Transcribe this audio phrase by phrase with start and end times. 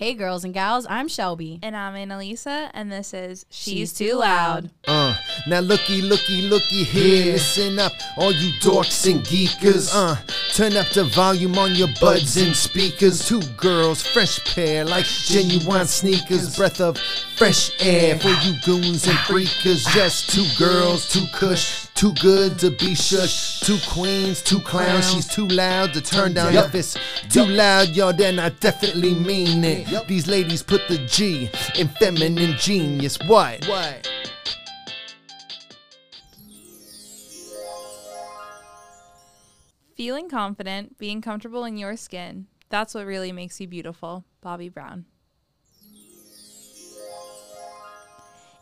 [0.00, 1.58] Hey, girls and gals, I'm Shelby.
[1.62, 4.70] And I'm Annalisa, and this is She's Too Loud.
[4.88, 5.14] Uh,
[5.46, 7.34] now looky, looky, looky here.
[7.34, 9.90] Listen up, all you dorks and geekers.
[9.94, 10.16] Uh,
[10.54, 13.28] turn up the volume on your buds and speakers.
[13.28, 16.56] Two girls, fresh pair, like genuine sneakers.
[16.56, 16.96] Breath of
[17.36, 19.86] fresh air for you goons and freakers.
[19.92, 23.60] Just two girls, two kush, too good to be shush.
[23.60, 25.12] Two queens, two clowns.
[25.12, 26.64] She's too loud to turn down Yep.
[26.68, 26.96] if it's
[27.28, 28.14] too loud, y'all.
[28.14, 29.86] Then I definitely mean it.
[29.86, 30.06] Yep.
[30.06, 33.18] These ladies put the G in feminine genius.
[33.26, 33.66] What?
[33.66, 34.08] What?
[39.94, 42.46] Feeling confident, being comfortable in your skin.
[42.70, 44.24] That's what really makes you beautiful.
[44.42, 45.04] Bobbi Brown.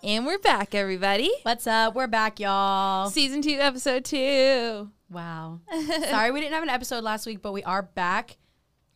[0.02, 1.30] And we're back, everybody.
[1.42, 1.94] What's up?
[1.94, 3.10] We're back, y'all.
[3.10, 4.90] Season two, episode two.
[5.10, 5.60] Wow.
[6.10, 8.36] Sorry we didn't have an episode last week, but we are back.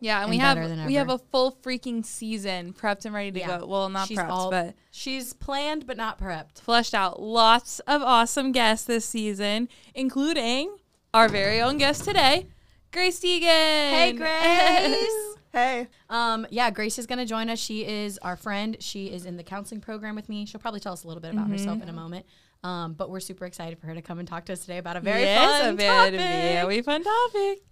[0.00, 3.38] Yeah, and, And we have we have a full freaking season prepped and ready to
[3.40, 3.58] Yeah.
[3.60, 3.66] go.
[3.66, 6.60] Well, not She's prepped, all- but She's planned but not prepped.
[6.60, 7.20] fleshed out.
[7.22, 10.76] Lots of awesome guests this season, including
[11.14, 12.46] our very own guest today,
[12.92, 13.42] Grace Deegan.
[13.42, 15.31] Hey, Grace.
[15.52, 15.88] Hey.
[16.08, 17.58] um, yeah, Grace is going to join us.
[17.58, 18.76] She is our friend.
[18.80, 20.46] She is in the counseling program with me.
[20.46, 22.26] She'll probably tell us a little bit about herself in a moment.
[22.64, 24.96] Um, but we're super excited for her to come and talk to us today about
[24.96, 26.20] a very yes, fun a very, topic.
[26.20, 27.62] very fun topic.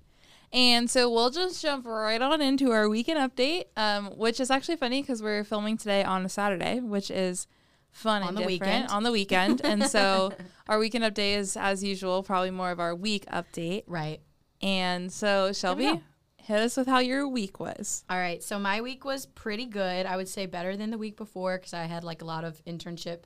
[0.52, 4.76] And so we'll just jump right on into our weekend update, um, which is actually
[4.76, 7.46] funny because we're filming today on a Saturday, which is
[7.92, 8.88] fun On and the different weekend.
[8.90, 9.60] on the weekend.
[9.64, 10.32] and so
[10.68, 13.84] our weekend update is, as usual, probably more of our week update.
[13.86, 14.20] Right.
[14.60, 16.02] And so, Shelby, go.
[16.50, 18.04] Hit us with how your week was.
[18.10, 18.42] All right.
[18.42, 20.04] So my week was pretty good.
[20.04, 22.62] I would say better than the week before because I had like a lot of
[22.64, 23.20] internship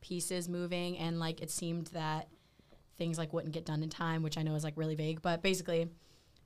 [0.00, 2.28] pieces moving and like it seemed that
[2.96, 5.42] things like wouldn't get done in time, which I know is like really vague, but
[5.42, 5.88] basically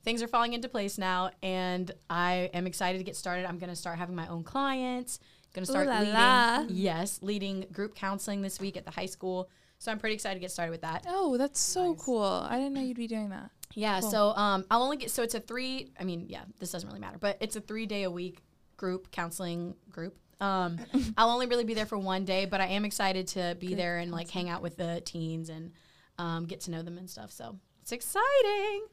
[0.03, 3.45] things are falling into place now and I am excited to get started.
[3.45, 5.19] I'm going to start having my own clients.
[5.53, 6.65] Going to start la leading la.
[6.67, 9.49] yes, leading group counseling this week at the high school.
[9.79, 11.05] So I'm pretty excited to get started with that.
[11.07, 12.21] Oh, that's so cool.
[12.49, 13.51] I didn't know you'd be doing that.
[13.73, 15.91] Yeah, so um, I'll only get so it's a three.
[15.99, 18.41] I mean, yeah, this doesn't really matter, but it's a three day a week
[18.75, 20.17] group counseling group.
[20.39, 20.79] Um,
[21.17, 23.97] I'll only really be there for one day, but I am excited to be there
[23.97, 25.71] and like hang out with the teens and
[26.17, 27.31] um, get to know them and stuff.
[27.31, 28.85] So it's exciting.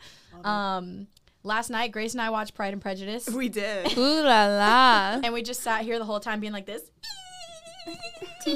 [0.42, 1.06] Um,
[1.42, 3.96] last night, Grace and I watched Pride and Prejudice, We did.
[3.96, 5.20] Ooh la la.
[5.24, 6.82] and we just sat here the whole time being like this.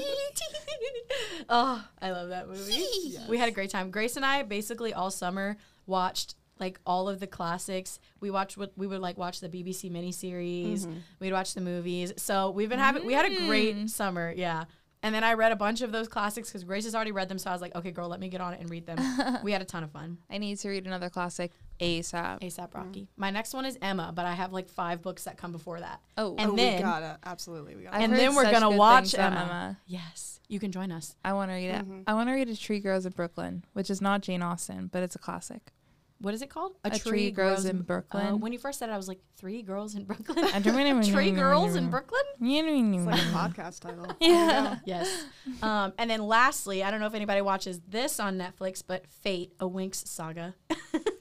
[1.49, 2.85] oh, I love that movie.
[3.29, 3.91] We had a great time.
[3.91, 5.57] Grace and I basically all summer
[5.89, 7.99] watched like all of the classics.
[8.21, 10.81] We watched what we would like watch the BBC miniseries.
[10.81, 10.99] Mm-hmm.
[11.21, 12.13] We'd watch the movies.
[12.17, 13.47] So we've been having we had a mm.
[13.47, 14.33] great summer.
[14.37, 14.65] Yeah.
[15.01, 17.39] And then I read a bunch of those classics because Grace has already read them.
[17.39, 18.99] So I was like, okay, girl, let me get on it and read them.
[19.45, 20.19] we had a ton of fun.
[20.29, 22.41] I need to read another classic ASAP.
[22.41, 23.03] ASAP Rocky.
[23.03, 23.21] Mm-hmm.
[23.21, 26.01] My next one is Emma, but I have like five books that come before that.
[26.17, 27.97] Oh, And oh, then- we gotta absolutely we gotta.
[27.97, 29.43] I've and then we're gonna watch Emma.
[29.43, 29.79] Emma.
[29.87, 31.15] Yes, you can join us.
[31.25, 31.85] I want to read it.
[31.85, 32.01] Mm-hmm.
[32.09, 35.05] I want to read a tree grows in Brooklyn, which is not Jane Austen, but
[35.05, 35.73] it's a classic.
[36.21, 36.73] What is it called?
[36.85, 38.27] A Tree Grows in Brooklyn.
[38.27, 40.45] Uh, when you first said it, I was like, three girls in Brooklyn.
[40.53, 42.21] I don't really Tree girls in Brooklyn.
[42.41, 43.25] it's like a
[43.55, 44.07] podcast title.
[44.21, 44.79] Yeah.
[44.85, 45.25] Yes.
[45.63, 49.53] um, and then lastly, I don't know if anybody watches this on Netflix, but Fate:
[49.61, 50.55] A Winx Saga.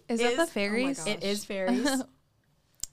[0.10, 1.00] Is that the fairies?
[1.00, 1.08] gosh.
[1.08, 2.04] It is fairies.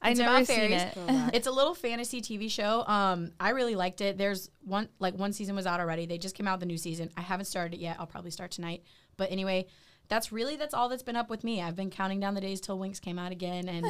[0.02, 0.82] I It's never about seen fairies.
[0.82, 1.34] it.
[1.34, 2.84] It's a little fantasy TV show.
[2.86, 4.18] Um, I really liked it.
[4.18, 6.04] There's one like one season was out already.
[6.04, 7.08] They just came out with the new season.
[7.16, 7.96] I haven't started it yet.
[7.98, 8.82] I'll probably start tonight.
[9.16, 9.66] But anyway,
[10.14, 11.60] that's really that's all that's been up with me.
[11.60, 13.84] I've been counting down the days till Winx came out again, and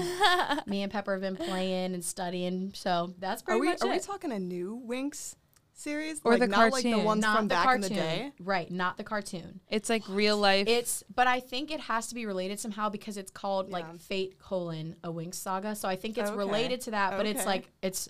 [0.67, 2.73] me and Pepper have been playing and studying.
[2.75, 5.37] So that's Are pretty we much are we talking a new Winx?
[5.77, 7.05] series Or like, the not like the cartoon?
[7.05, 8.33] ones not from the back cartoon, in the day?
[8.39, 8.71] right?
[8.71, 9.59] Not the cartoon.
[9.69, 10.69] It's like real life.
[10.69, 13.73] It's but I think it has to be related somehow because it's called Yeah.
[13.79, 15.75] like Fate colon a Winx saga.
[15.75, 16.39] So I think it's Okay.
[16.39, 18.09] related to that, but it's like it's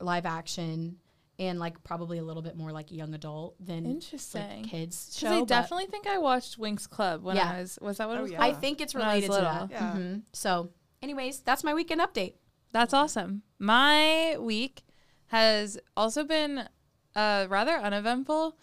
[0.00, 0.98] live action
[1.38, 4.62] and like probably a little bit more like young adult than Interesting.
[4.62, 5.42] like kids 'Cause show.
[5.42, 7.52] I definitely think I watched Winx Club when Yeah.
[7.52, 7.78] I was.
[7.80, 8.38] Was that what Oh, it was yeah.
[8.38, 8.56] called?
[8.56, 9.66] I think it's When I was related to little.
[9.68, 9.70] that.
[9.70, 9.92] Yeah.
[9.96, 10.22] Mhm.
[10.32, 10.70] So,
[11.02, 12.34] anyways, that's my weekend update.
[12.72, 13.42] That's awesome.
[13.58, 14.82] My week
[15.28, 16.68] has also been
[17.14, 18.56] uh, rather uneventful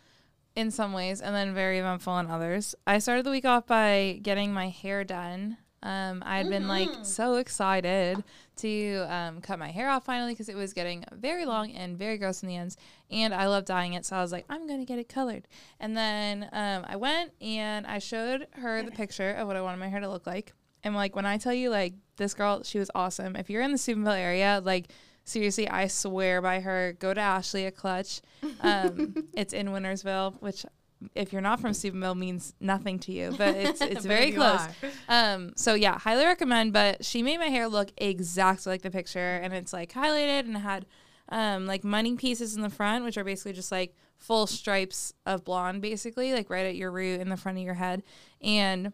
[0.55, 2.73] in some ways and then very eventful in others.
[2.87, 5.57] I started the week off by getting my hair done.
[5.83, 8.23] Um, I had been like so excited
[8.57, 12.17] to um, cut my hair off finally because it was getting very long and very
[12.17, 12.77] gross in the ends.
[13.11, 14.05] And I love dyeing it.
[14.05, 15.47] So I was like, I'm going to get it colored.
[15.79, 19.77] And then um, I went and I showed her the picture of what I wanted
[19.77, 20.53] my hair to look like.
[20.83, 23.35] And like when I tell you like this girl, she was awesome.
[23.35, 24.91] If you're in the Steubenville area, like
[25.23, 26.95] seriously, I swear by her.
[26.99, 28.21] Go to Ashley at Clutch.
[28.61, 30.65] Um, it's in Wintersville, which
[31.13, 34.61] if you're not from Steubenville means nothing to you, but it's it's But very close.
[35.07, 36.73] Um, so yeah, highly recommend.
[36.73, 40.57] But she made my hair look exactly like the picture, and it's like highlighted and
[40.57, 40.85] had
[41.29, 45.43] um, like money pieces in the front, which are basically just like full stripes of
[45.43, 48.03] blonde, basically, like right at your root in the front of your head.
[48.41, 48.93] And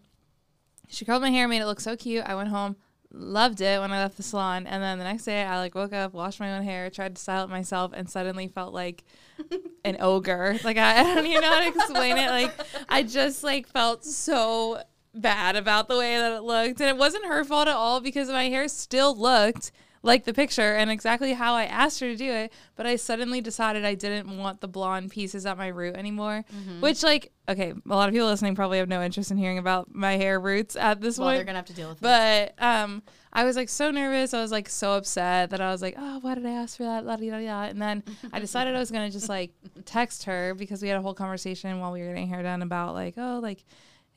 [0.87, 2.25] she curled my hair, made it look so cute.
[2.25, 2.75] I went home,
[3.11, 5.93] loved it when I left the salon, and then the next day I like woke
[5.93, 9.03] up, washed my own hair, tried to style it myself, and suddenly felt like
[9.85, 10.57] an ogre.
[10.63, 12.29] Like I, I don't even know how to explain it.
[12.29, 12.53] Like
[12.89, 14.81] I just like felt so
[15.13, 18.29] bad about the way that it looked, and it wasn't her fault at all because
[18.29, 19.71] my hair still looked
[20.03, 23.41] like the picture and exactly how I asked her to do it, but I suddenly
[23.41, 26.43] decided I didn't want the blonde pieces at my root anymore.
[26.53, 26.81] Mm-hmm.
[26.81, 29.93] Which, like, okay, a lot of people listening probably have no interest in hearing about
[29.93, 32.01] my hair roots at this Well, they're gonna have to deal with it.
[32.01, 34.33] But um, I was like so nervous.
[34.33, 36.83] I was like so upset that I was like, oh, why did I ask for
[36.83, 37.05] that?
[37.05, 37.63] La da da.
[37.63, 39.51] And then I decided I was gonna just like
[39.85, 42.93] text her because we had a whole conversation while we were getting hair done about
[42.93, 43.63] like, oh, like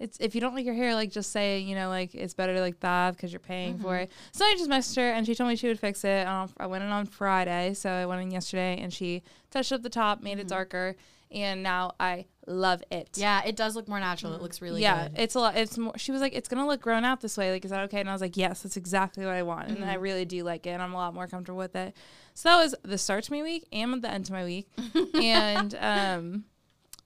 [0.01, 2.61] it's if you don't like your hair, like just say, you know, like it's better
[2.61, 4.11] like that because you're paying for it.
[4.33, 6.27] So I just messaged her and she told me she would fix it.
[6.27, 9.83] Um, I went in on Friday, so I went in yesterday and she touched up
[9.83, 10.97] the top, made it darker,
[11.31, 13.11] and now I love it.
[13.17, 14.35] yeah, it does look more natural.
[14.35, 14.83] It looks really good.
[14.83, 15.19] yeah, good.
[15.21, 15.57] it's a lot.
[15.57, 15.97] It's more.
[15.97, 17.51] She was like, "It's gonna look grown out this way.
[17.53, 19.79] Like, is that okay?" And I was like, "Yes, that's exactly what I want." And
[19.79, 19.89] Mm-hmm.
[19.91, 21.95] I really do like it, and I'm a lot more comfortable with it.
[22.35, 24.69] So that was the start to my week and the end to my week.
[25.15, 26.45] and um,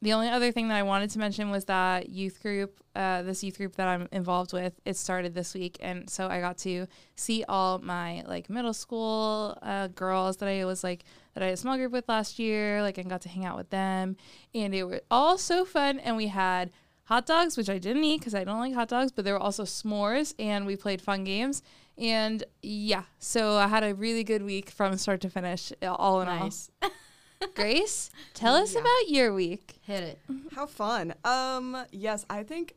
[0.01, 3.43] the only other thing that I wanted to mention was that youth group, uh, this
[3.43, 6.87] youth group that I'm involved with, it started this week, and so I got to
[7.17, 11.05] see all my like middle school uh, girls that I was like
[11.39, 13.57] that I had a small group with last year, like and got to hang out
[13.57, 14.17] with them,
[14.55, 15.99] and it was all so fun.
[16.01, 16.71] And we had
[17.05, 19.41] hot dogs, which I didn't eat because I don't like hot dogs, but there were
[19.41, 21.63] also s'mores, and we played fun games.
[21.97, 26.27] And yeah, so I had a really good week from start to finish, all in
[26.29, 26.71] nice.
[26.83, 26.91] all.
[27.55, 28.81] Grace, tell us Yeah.
[28.81, 29.79] about your week.
[29.83, 30.19] Hit it.
[30.55, 31.15] How fun.
[31.25, 32.75] Um, yes, I think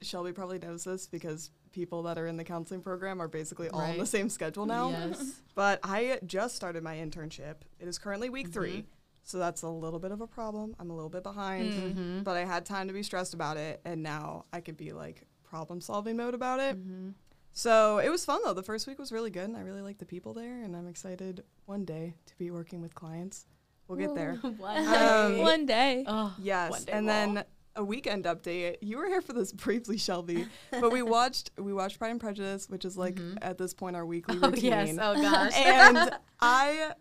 [0.00, 3.80] Shelby probably knows this because people that are in the counseling program are basically all
[3.80, 4.90] on the same schedule now.
[4.90, 5.40] Yes.
[5.54, 7.56] But I just started my internship.
[7.80, 8.52] It is currently week Mm-hmm.
[8.52, 8.84] three.
[9.24, 10.74] So that's a little bit of a problem.
[10.80, 12.22] I'm a little bit behind, Mm-hmm.
[12.22, 15.26] but I had time to be stressed about it, and now I could be like
[15.44, 16.76] problem solving mode about it.
[16.76, 17.10] Mm-hmm.
[17.52, 18.54] So it was fun though.
[18.54, 20.88] The first week was really good, and I really like the people there, and I'm
[20.88, 23.46] excited one day to be working with clients.
[23.86, 24.34] We'll get there.
[24.58, 25.40] One Um, day.
[25.40, 26.04] One day.
[26.06, 27.44] oh, Yes, one day and we'll- then
[27.76, 28.76] a weekend update.
[28.80, 32.68] You were here for this briefly, Shelby, but we watched we watched Pride and Prejudice,
[32.68, 33.38] which is like mm-hmm.
[33.42, 34.64] at this point our weekly oh routine.
[34.64, 34.98] yes.
[35.00, 35.52] Oh gosh.
[35.56, 36.10] and
[36.40, 36.92] I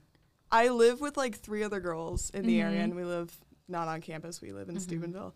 [0.51, 3.01] I live with like three other girls in the area, and mm-hmm.
[3.01, 3.35] we live
[3.68, 4.41] not on campus.
[4.41, 4.83] We live in mm-hmm.
[4.83, 5.35] Steubenville,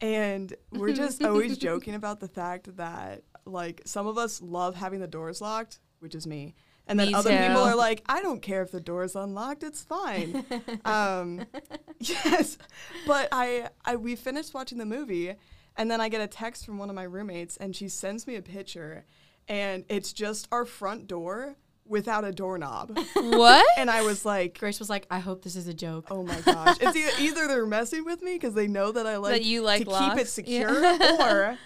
[0.00, 5.00] and we're just always joking about the fact that like some of us love having
[5.00, 6.54] the doors locked, which is me.
[6.86, 9.82] And then Me other people are like, I don't care if the door's unlocked, it's
[9.82, 10.44] fine.
[10.84, 11.46] um,
[11.98, 12.58] yes,
[13.06, 15.34] but I, I we finished watching the movie,
[15.76, 18.36] and then I get a text from one of my roommates, and she sends me
[18.36, 19.06] a picture,
[19.48, 23.66] and it's just our front door without a doorknob, what?
[23.78, 26.08] and I was like, Grace was like, I hope this is a joke.
[26.10, 29.16] oh my gosh, it's either, either they're messing with me because they know that I
[29.16, 30.30] like you like to keep it locks?
[30.30, 30.84] secure,
[31.20, 31.58] or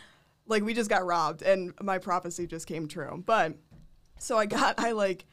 [0.47, 3.23] like we just got robbed, and my prophecy just came true.
[3.27, 3.55] But
[4.19, 5.25] so I got, I like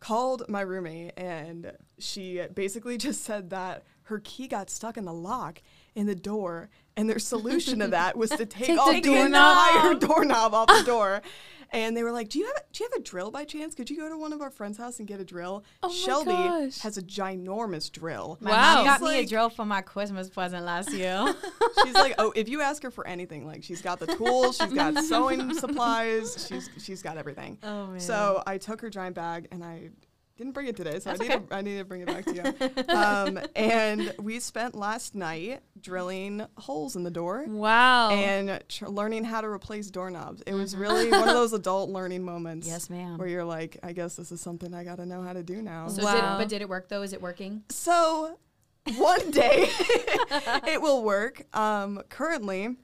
[0.00, 5.12] called my roommate, and she basically just said that her key got stuck in the
[5.12, 5.62] lock
[5.94, 9.14] in the door, and their solution to that was to take, Take off the the
[9.26, 11.22] entire doorknob off the door.
[11.72, 13.74] And they were like, "Do you have a, do you have a drill by chance?
[13.74, 15.94] Could you go to one of our friends' house and get a drill?" Oh my
[15.94, 16.78] Shelby gosh.
[16.80, 18.38] has a ginormous drill.
[18.40, 18.74] My Wow.
[18.76, 21.34] mom got She's me a drill for my Christmas present last year.
[21.82, 24.72] She's like, oh, if you ask her for anything, like she's got the tools, she's
[24.72, 27.58] got sewing supplies, she's she's got everything.
[27.64, 27.98] oh man.
[28.00, 29.90] So I took her giant bag and I
[30.36, 31.38] didn't bring it today, so I need, okay.
[31.46, 32.88] to, I need to bring it back to you.
[32.94, 38.10] um, and we spent last night drilling holes in the door Wow.
[38.10, 40.42] and tr- learning how to replace doorknobs.
[40.46, 42.66] It was really one of those adult learning moments.
[42.66, 43.16] Yes, ma'am.
[43.18, 45.62] Where you're like, I guess this is something I got to know how to do
[45.62, 45.86] now.
[45.88, 46.14] So Wow.
[46.14, 47.02] did, but did it work though?
[47.02, 47.62] Is it working?
[47.68, 48.36] So
[48.96, 49.68] one day
[50.66, 51.42] it will work.
[51.56, 52.74] Um, currently,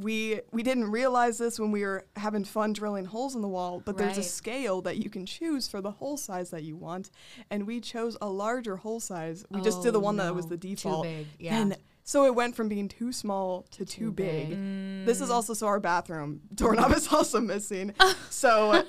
[0.00, 3.82] we we didn't realize this when we were having fun drilling holes in the wall,
[3.84, 7.10] but there's a scale that you can choose for the hole size that you want,
[7.50, 9.44] and we chose a larger hole size.
[9.50, 10.50] We just did the Oh, one that was no.
[10.50, 11.02] the Too default.
[11.04, 11.60] big, yeah.
[11.60, 14.48] And so it went from being too small to, too, too big.
[14.50, 14.58] big.
[14.58, 15.04] Mm.
[15.06, 17.94] This is also so our bathroom doorknob is also missing.
[18.30, 18.88] so it,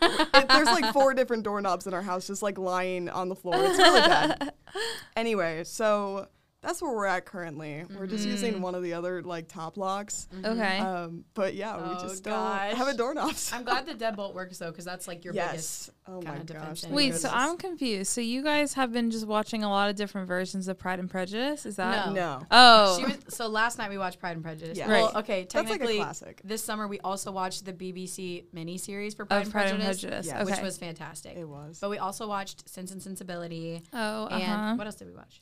[0.49, 3.55] there's like four different doorknobs in our house just like lying on the floor.
[3.57, 4.53] It's really bad.
[5.17, 6.27] Anyway, so
[6.61, 7.85] that's where we're at currently.
[7.97, 10.27] We're just using one of the other like top locks.
[10.45, 10.77] Okay.
[10.77, 12.69] Um, but yeah, we Oh, just gosh.
[12.69, 13.33] don't have a doorknob.
[13.51, 15.89] I'm glad the deadbolt works though, because that's like your biggest.
[16.07, 16.45] Oh kinda gosh.
[16.47, 17.29] defense thank Wait, so.
[17.31, 18.11] I'm confused.
[18.11, 21.09] So you guys have been just watching a lot of different versions of Pride and
[21.09, 21.65] Prejudice?
[21.65, 22.13] Is that No.
[22.13, 22.41] no.
[22.51, 22.97] Oh.
[22.99, 24.77] She was, so last night we watched Pride and Prejudice.
[24.77, 24.87] Yeah.
[24.87, 25.15] Well, Right.
[25.17, 26.41] okay, That's like a technically classic.
[26.43, 30.01] this summer we also watched the BBC miniseries for Pride, of and, Pride and Prejudice,
[30.01, 30.25] Prejudice.
[30.27, 30.41] Yes.
[30.41, 30.51] Okay.
[30.51, 31.37] which was fantastic.
[31.37, 31.79] It was.
[31.79, 33.81] But we also watched Sense and Sensibility.
[33.93, 34.35] oh, uh-huh.
[34.35, 35.41] And what else did we watch?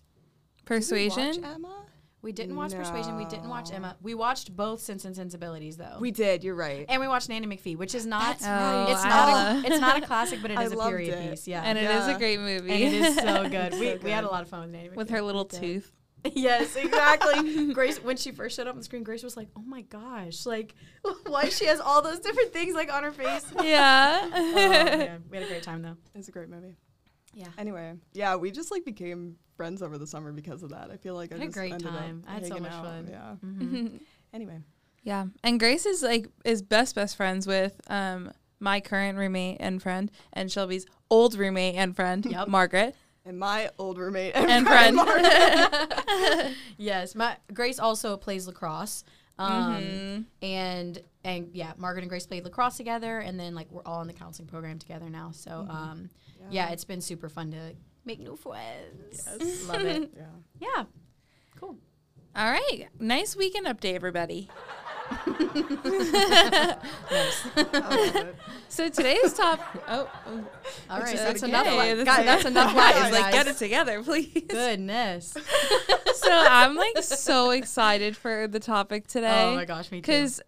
[0.70, 1.46] Did we watch Persuasion.
[1.46, 1.86] Emma?
[2.22, 3.16] We didn't watch Persuasion.
[3.18, 3.96] We didn't watch Emma.
[4.02, 5.98] We watched both Sense and Sensibilities though.
[6.02, 6.44] We did.
[6.44, 6.86] You're right.
[6.90, 8.40] and we watched Nanny McPhee, which is not.
[8.40, 8.92] That's right.
[8.92, 9.30] It's Oh, not.
[9.30, 11.30] I- A, it's not a classic, but it I is a period it.
[11.30, 11.48] piece.
[11.48, 12.72] Yeah, and it is a great movie.
[12.72, 13.74] And it is so good.
[13.74, 14.96] So we we had a lot of fun with Nanny McPhee.
[14.98, 15.94] With her little tooth.
[16.34, 17.72] yes, exactly.
[17.74, 20.46] Grace, when she first showed up on the screen, Grace was like, "Oh my gosh,
[20.46, 20.76] like,
[21.26, 24.30] why she has all those different things like on her face?" Yeah.
[24.34, 25.24] oh, man.
[25.32, 25.96] We had a great time though.
[26.16, 26.76] It's a great movie.
[27.34, 27.48] Yeah.
[27.58, 30.90] Anyway, yeah, we just like became friends over the summer because of that.
[30.92, 32.24] I feel like I Had a great ended time.
[32.28, 32.86] I had so much out.
[32.86, 33.08] fun.
[33.10, 33.36] Yeah.
[33.46, 33.98] Mm-hmm.
[34.34, 34.60] Anyway,
[35.04, 39.82] Yeah, and Grace is like is best best friends with um my current roommate and
[39.82, 42.48] friend, and Shelby's old roommate and friend, Yep.
[42.48, 42.96] Margaret
[43.26, 44.98] and my old roommate and friend.
[46.78, 49.04] yes, my Grace also plays lacrosse.
[49.38, 50.26] Um, Mhm.
[50.42, 54.08] and and yeah, Margaret and Grace played lacrosse together, and then like we're all in
[54.08, 55.32] the counseling program together now.
[55.32, 55.72] So Mm-hmm.
[55.72, 56.10] um,
[56.50, 56.70] yeah.
[56.70, 59.28] it's been super fun to make new friends.
[59.40, 59.68] Yes.
[59.68, 60.12] Love it.
[60.18, 60.26] yeah.
[60.76, 60.84] Yeah,
[61.60, 61.78] cool.
[62.36, 64.50] All right, nice weekend update, everybody.
[67.56, 68.28] I.
[68.68, 69.60] So today's top.
[69.88, 70.46] Oh, oh,
[70.90, 71.66] All right, just that's said enough.
[71.66, 73.12] li- that's, guys, that's enough Guys, lies.
[73.12, 74.44] like get it together, please.
[74.48, 75.36] Goodness.
[76.16, 79.44] so I'm like so excited for the topic oh today.
[79.46, 80.02] Oh my gosh, me too.
[80.04, 80.42] Because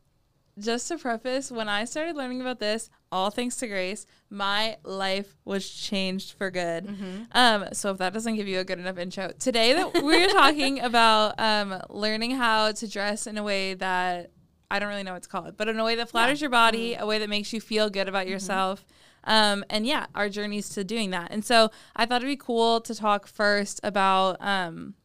[0.61, 5.35] just to preface, when I started learning about this, all thanks to Grace, my life
[5.43, 6.85] was changed for good.
[6.87, 7.23] Mm-hmm.
[7.33, 10.79] Um, so if that doesn't give you a good enough intro, today that we're talking
[10.89, 14.31] about um, learning how to dress in a way that
[14.69, 16.49] I don't really know what to call it, but in a way that flatters your
[16.49, 17.03] body, Mm-hmm.
[17.03, 18.85] a way that makes you feel good about yourself.
[19.25, 21.29] Um, and yeah, our journeys to doing that.
[21.31, 24.95] And so I thought it'd be cool to talk first about um,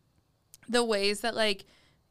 [0.68, 1.64] the ways that like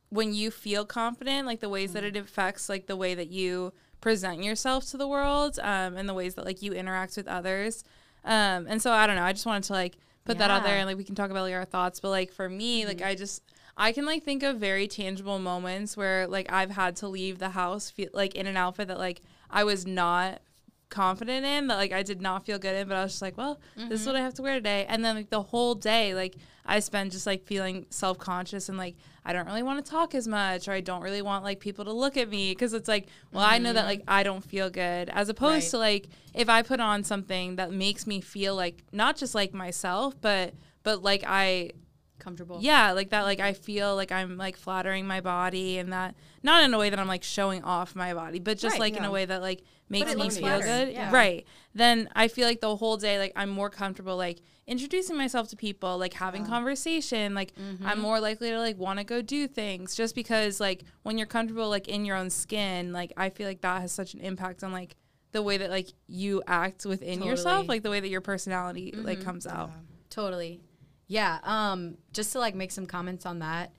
[0.10, 3.74] when you feel confident, like the ways that it affects like the way that you
[4.02, 7.84] present yourself to the world, um, and the ways that like you interact with others.
[8.24, 9.24] Um, and so I don't know.
[9.24, 11.44] I just wanted to like put that out there and like we can talk about
[11.44, 12.00] like our thoughts.
[12.00, 13.44] But like for me, like I just
[13.78, 17.50] I can like think of very tangible moments where like I've had to leave the
[17.50, 20.42] house feel like in an outfit that like I was not
[20.90, 23.38] confident in that like I did not feel good in but I was just like
[23.38, 24.14] well this is mm-hmm.
[24.14, 27.12] what I have to wear today and then like the whole day like I spend
[27.12, 30.72] just like feeling self-conscious and like I don't really want to talk as much or
[30.72, 33.58] I don't really want like people to look at me because it's like well I
[33.58, 33.88] know that mm-hmm.
[33.88, 35.72] like I don't feel good as opposed Right.
[35.72, 39.54] to like if I put on something that makes me feel like not just like
[39.54, 41.72] myself but but like I
[42.18, 42.60] Comfortable.
[42.62, 46.64] yeah like that like i feel like i'm like flattering my body and that not
[46.64, 49.04] in a way that i'm like showing off my body but just Right, like in
[49.04, 51.12] a way that like makes me feel flattering, good yeah.
[51.12, 55.48] right then i feel like the whole day like i'm more comfortable like introducing myself
[55.48, 57.86] to people like having conversation like Mm-hmm.
[57.86, 61.28] i'm more likely to like want to go do things just because like when you're
[61.28, 64.64] comfortable like in your own skin like i feel like that has such an impact
[64.64, 64.96] on like
[65.34, 69.24] the way that like you act within yourself like the way that your personality like
[69.24, 69.70] comes out
[70.10, 70.62] Totally.
[71.08, 71.40] Yeah.
[71.44, 73.74] Um, just to like make some comments on that.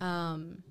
[0.00, 0.62] Um,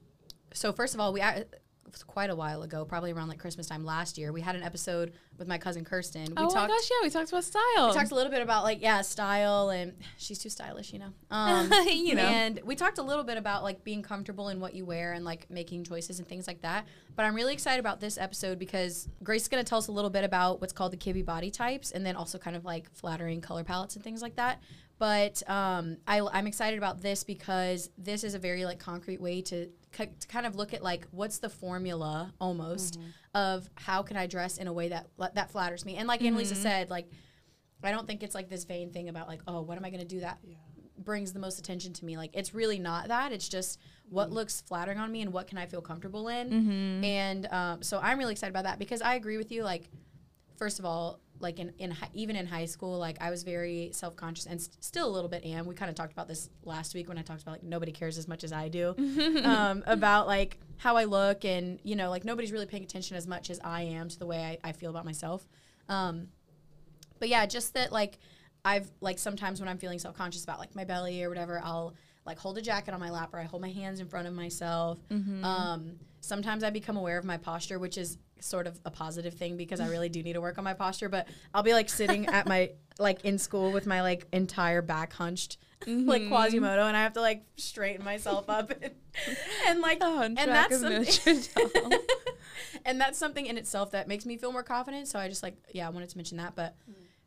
[0.54, 1.61] so first of all, we a- it was
[2.04, 5.14] quite a while ago, probably around like Christmas time last year, we had an episode
[5.38, 6.26] with my cousin Kirsten.
[6.26, 8.42] We oh my talked gosh yeah we talked about style we talked a little bit
[8.44, 12.22] about like yeah style and she's too stylish you know um You know.
[12.22, 15.26] and we talked a little bit about like being comfortable in what you wear and
[15.26, 19.10] like making choices and things like that but i'm really excited about this episode because
[19.24, 21.50] grace is going to tell us a little bit about what's called the kibbe body
[21.50, 24.62] types and then also kind of like flattering color palettes and things like that
[25.00, 29.42] but um, I, i'm excited about this because this is a very like concrete way
[29.44, 33.10] to, to kind of look at like what's the formula almost mm-hmm.
[33.36, 36.54] of how can i dress in a way that that flatters me and like annalisa
[36.54, 36.62] mm-hmm.
[36.62, 37.08] said like
[37.84, 40.02] I don't think it's like this vain thing about like, oh, what am I going
[40.02, 40.40] to do that
[40.98, 42.18] brings the most attention to me?
[42.18, 43.32] Like, it's really not that.
[43.32, 43.80] It's just
[44.10, 44.36] what mm-hmm.
[44.36, 46.52] looks flattering on me and what can I feel comfortable in.
[47.04, 49.64] And um, so I'm really excited about that because I agree with you.
[49.64, 49.90] Like,
[50.58, 54.16] first of all, like in, in even in high school, like I was very self
[54.16, 55.66] conscious and st- still a little bit am.
[55.66, 58.18] We kind of talked about this last week when I talked about like nobody cares
[58.18, 58.96] as much as I do
[59.44, 63.28] um, about like how I look and you know like nobody's really paying attention as
[63.28, 65.48] much as I am to the way I, I feel about myself.
[65.90, 66.28] Um,
[67.20, 68.18] but yeah, just that like
[68.64, 71.94] I've like sometimes when I'm feeling self conscious about like my belly or whatever, I'll
[72.26, 74.34] like hold a jacket on my lap or I hold my hands in front of
[74.34, 75.00] myself.
[75.44, 79.58] Um, sometimes I become aware of my posture, which is sort of a positive thing
[79.58, 81.10] because I really do need to work on my posture.
[81.10, 85.14] But I'll be like sitting at my like in school with my like entire back
[85.14, 86.30] hunched like Mm-hmm.
[86.30, 88.94] Quasimodo, and I have to like straighten myself up and,
[89.68, 91.94] and like and that's something,
[92.86, 95.08] and that's something in itself that makes me feel more confident.
[95.08, 96.76] So I just like yeah, I wanted to mention that, but.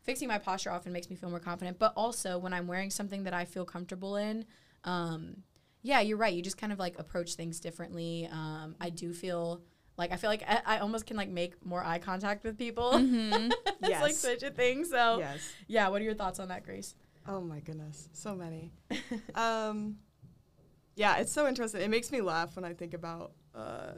[0.02, 3.24] Fixing my posture often makes me feel more confident, but also when I'm wearing something
[3.24, 4.44] that I feel comfortable in,
[4.84, 5.42] um,
[5.82, 6.32] yeah, you're right.
[6.32, 8.28] You just kind of like approach things differently.
[8.32, 9.62] Um, I do feel
[9.96, 12.92] like I feel like I, I almost can like make more eye contact with people.
[12.92, 13.50] Mm-hmm.
[13.82, 14.84] it's like such a thing.
[14.84, 15.52] So Yes.
[15.68, 16.94] yeah, what are your thoughts on that, Grace?
[17.26, 18.72] Oh my goodness, so many.
[19.34, 19.96] um,
[20.96, 21.80] yeah, it's so interesting.
[21.80, 23.92] It makes me laugh when I think about uh,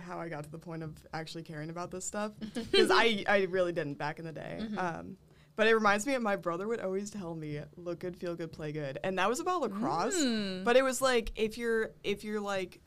[0.00, 3.42] how I got to the point of actually caring about this stuff because I I
[3.50, 4.58] really didn't back in the day.
[4.60, 4.78] Mm-hmm.
[4.78, 5.16] Um,
[5.56, 8.52] but it reminds me of my brother would always tell me, "Look good, feel good,
[8.52, 10.16] play good," and that was about lacrosse.
[10.16, 10.64] Mm.
[10.64, 12.80] But it was like if you're if you're like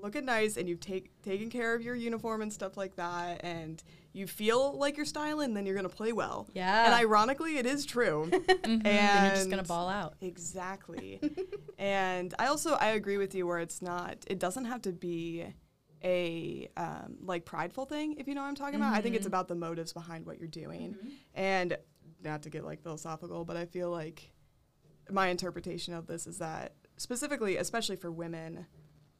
[0.00, 3.82] looking nice and you've take, taken care of your uniform and stuff like that, and
[4.12, 6.48] you feel like you're styling, then you're gonna play well.
[6.54, 6.86] Yeah.
[6.86, 8.28] And ironically, it is true.
[8.64, 10.14] and and you're just gonna ball out.
[10.20, 11.20] Exactly.
[11.78, 15.46] and I also I agree with you where it's not it doesn't have to be
[16.04, 18.94] a um, like prideful thing if you know what I'm talking about.
[18.94, 20.96] I think it's about the motives behind what you're doing.
[21.34, 21.76] And
[22.22, 24.30] not to get like philosophical, but I feel like
[25.10, 28.66] my interpretation of this is that specifically especially for women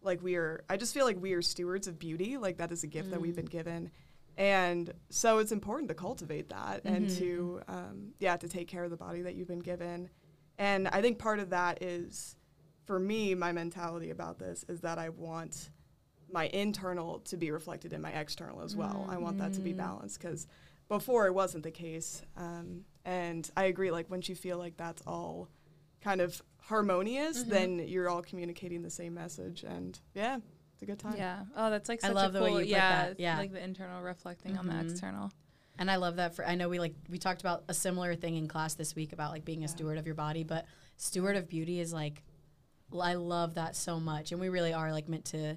[0.02, 2.84] like we are I just feel like we are stewards of beauty like that is
[2.84, 3.50] a gift that we've been mm.
[3.50, 3.90] given.
[4.36, 7.74] And so it's important to cultivate that and to mm-hmm.
[7.74, 10.10] um, yeah to take care of the body that you've been given.
[10.58, 12.36] And I think part of that is
[12.84, 15.70] for me my mentality about this is that I want
[16.30, 19.06] my internal to be reflected in my external as well.
[19.08, 19.78] I want that to be mm.
[19.78, 20.46] balanced because
[20.88, 25.02] before it wasn't the case um, and I agree like once you feel like that's
[25.06, 25.48] all
[26.02, 30.38] kind of harmonious, then you're all communicating the same message, and yeah,
[30.74, 31.16] it's a good time.
[31.16, 31.40] Yeah.
[31.56, 33.20] Oh, that's like I such love a the cool, way you put yeah, that.
[33.20, 33.38] Yeah.
[33.38, 34.90] Like the internal reflecting on the Mhm.
[34.90, 35.32] external.
[35.78, 38.36] And I love that for I know we like we talked about a similar thing
[38.36, 40.66] in class this week about like being a steward of your body, but
[40.96, 42.22] steward of beauty is like
[43.00, 44.32] I love that so much.
[44.32, 45.56] And we really are like meant to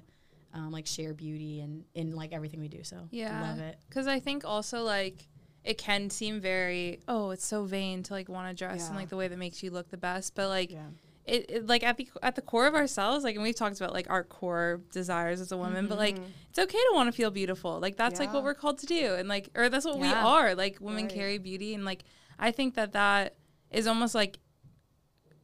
[0.54, 2.82] um, like share beauty and in like everything we do.
[2.84, 3.40] So Yeah.
[3.40, 3.78] love it.
[3.88, 5.28] Because I think also like
[5.64, 9.08] it can seem very oh it's so vain to like want to dress in like
[9.08, 10.88] the way that makes you look the best, but like Yeah.
[11.24, 13.92] it, it like at the at the core of ourselves like and we've talked about
[13.92, 16.18] like our core desires as a woman, but like
[16.50, 17.78] it's okay to want to feel beautiful.
[17.80, 20.54] Like that's like what we're called to do, and like or that's what we are.
[20.54, 21.14] Like women Right.
[21.14, 22.04] carry beauty, and like
[22.38, 23.36] I think that that
[23.70, 24.38] is almost like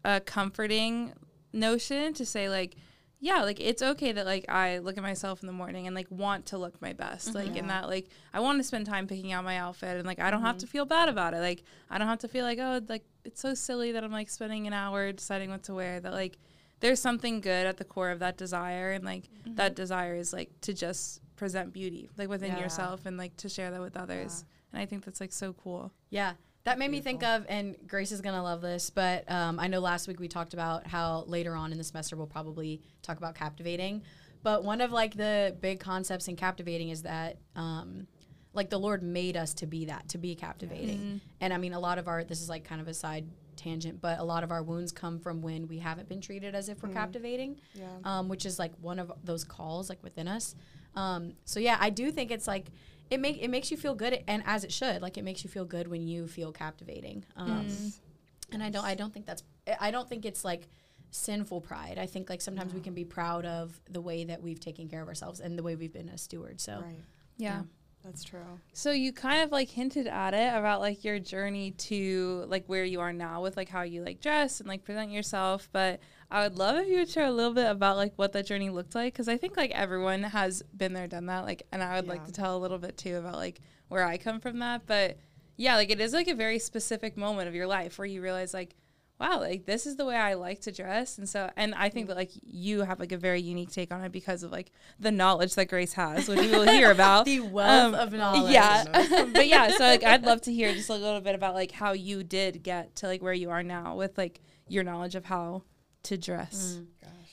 [0.05, 1.13] a comforting
[1.53, 2.77] notion to say like
[3.21, 6.07] yeah like it's okay that like i look at myself in the morning and like
[6.11, 7.69] want to look my best like and mm-hmm.
[7.69, 10.43] that like i want to spend time picking out my outfit and like i don't
[10.43, 10.73] have to mm-hmm.
[10.73, 11.41] feel bad about it.
[11.41, 14.31] Like i don't have to feel like oh like it's so silly that i'm like
[14.31, 16.39] spending an hour deciding what to wear that like
[16.81, 19.75] there's something good at the core of that desire and like that mm-hmm.
[19.75, 22.61] desire is like to just present beauty like within Yeah.
[22.61, 24.45] yourself and like to share that with others.
[24.73, 25.93] And i think that's like so cool.
[26.11, 26.35] Yeah.
[26.69, 29.69] That made me think of, and Grace is going to love this, but um, I
[29.69, 33.17] know last week we talked about how later on in the semester we'll probably talk
[33.17, 34.03] about captivating.
[34.43, 38.07] But one of like the big concepts in captivating is that um,
[38.53, 41.23] like the Lord made us to be that, to be captivating.
[41.41, 43.27] And I mean, a lot of our, this is like kind of a side
[43.57, 46.69] tangent, but a lot of our wounds come from when we haven't been treated as
[46.69, 47.87] if we're captivating, Yeah.
[48.05, 50.55] um, which is like one of those calls like within us.
[50.95, 52.67] Um, so yeah, I do think it's like
[53.11, 55.51] it make it makes you feel good, and as it should, like it makes you
[55.51, 57.25] feel good when you feel captivating.
[57.37, 57.67] Um,
[58.53, 59.43] And I don't I don't think that's
[59.81, 60.69] I don't think it's like
[61.11, 61.99] sinful pride.
[61.99, 65.03] I think like sometimes we can be proud of the way that we've taken care
[65.03, 66.61] of ourselves and the way we've been a steward.
[66.61, 67.05] So Right.
[67.39, 67.63] yeah.
[68.05, 68.61] That's true.
[68.73, 72.85] So you kind of like hinted at it about like your journey to like where
[72.85, 76.43] you are now with like how you like dress and like present yourself, but I
[76.43, 78.95] would love if you would share a little bit about like what that journey looked
[78.95, 81.45] like because I think like everyone has been there, done that.
[81.45, 84.17] Like, and I would like to tell a little bit too about like where I
[84.17, 85.19] come from that, but
[85.57, 88.55] yeah, like it is like a very specific moment of your life where you realize
[88.55, 88.75] like
[89.21, 91.19] wow, like this is the way I like to dress.
[91.19, 94.03] And so, and I think that like you have like a very unique take on
[94.05, 97.25] it because of like the knowledge that Grace has, which we will hear about.
[97.25, 98.53] the wealth Um, of knowledge.
[98.53, 98.85] Yeah.
[99.33, 101.93] but yeah, so like I'd love to hear just a little bit about like how
[101.93, 105.63] you did get to like where you are now with like your knowledge of how
[106.05, 106.79] to dress.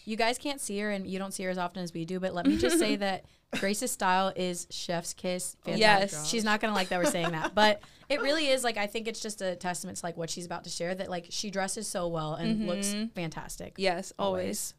[0.07, 2.19] You guys can't see her and you don't see her as often as we do,
[2.19, 3.25] but let me just say that
[3.59, 5.55] Grace's style is chef's kiss.
[5.63, 6.11] Fantastic.
[6.11, 6.27] Yes.
[6.27, 8.87] She's not going to like that we're saying that, but it really is like I
[8.87, 11.49] think it's just a testament to like what she's about to share that like she
[11.49, 13.75] dresses so well and looks fantastic.
[13.77, 14.73] Yes, always.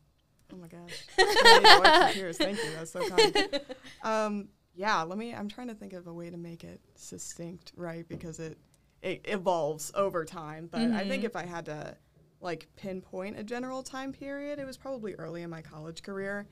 [0.53, 1.05] Oh my gosh.
[1.19, 2.39] I need to wipe tears.
[2.39, 2.71] Thank you.
[2.77, 3.61] That's so kind.
[4.03, 7.73] Um, yeah, let me I'm trying to think of a way to make it succinct,
[7.77, 8.07] right?
[8.07, 8.59] Because it
[9.03, 10.69] it evolves over time.
[10.71, 11.97] But I think if I had to
[12.41, 16.47] like pinpoint a general time period, it was probably early in my college career.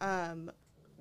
[0.00, 0.50] Um,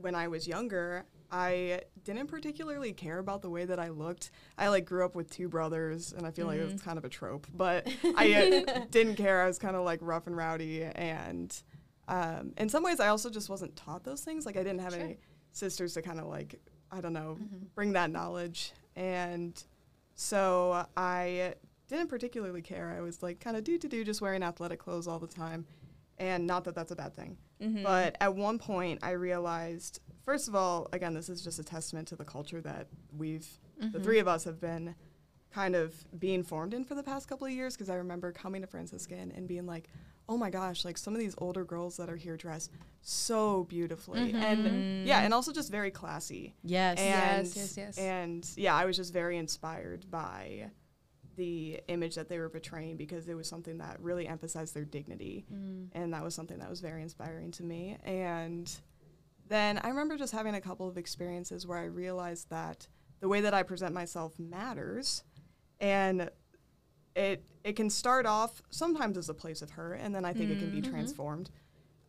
[0.02, 4.32] when I was younger, I didn't particularly care about the way that I looked.
[4.58, 7.10] I like grew up with two brothers, and I feel like it's kind of a
[7.10, 9.42] trope, but I uh, didn't care.
[9.42, 11.56] I was kind of like rough and rowdy, and
[12.08, 14.46] um, in some ways, I also just wasn't taught those things.
[14.46, 15.18] Like I didn't have any
[15.54, 16.60] sisters to kind of like
[16.92, 17.38] I don't know
[17.76, 19.62] bring that knowledge, and
[20.16, 21.56] so I
[21.88, 22.94] didn't particularly care.
[22.96, 25.66] I was like kind of do to do, just wearing athletic clothes all the time,
[26.18, 27.38] and not that that's a bad thing.
[27.62, 27.84] Mm-hmm.
[27.84, 32.08] But at one point, I realized, first of all, again, this is just a testament
[32.10, 33.48] to the culture that we've,
[33.80, 34.04] the mm-hmm.
[34.04, 34.96] three of us have been
[35.54, 37.76] kind of being formed in for the past couple of years.
[37.76, 39.90] Because I remember coming to Franciscan and being like,
[40.30, 42.70] oh my gosh, like some of these older girls that are here dress
[43.02, 44.32] so beautifully.
[44.32, 44.66] Mm-hmm.
[44.66, 46.56] And yeah, and also just very classy.
[46.64, 47.00] Yes.
[47.00, 47.98] And, Yes, yes, yes.
[47.98, 50.72] And yeah, I was just very inspired by
[51.42, 55.46] the image that they were portraying because it was something that really emphasized their dignity.
[55.94, 57.98] And that was something that was very inspiring to me.
[58.04, 58.72] And
[59.48, 62.88] then I remember just having a couple of experiences where I realized that
[63.22, 65.24] the way that I present myself matters.
[65.80, 66.30] And
[67.16, 70.52] it it can start off sometimes as a place of hurt and then I think
[70.52, 71.50] it can be transformed.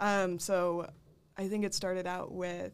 [0.00, 0.90] Um, so
[1.38, 2.72] I think it started out with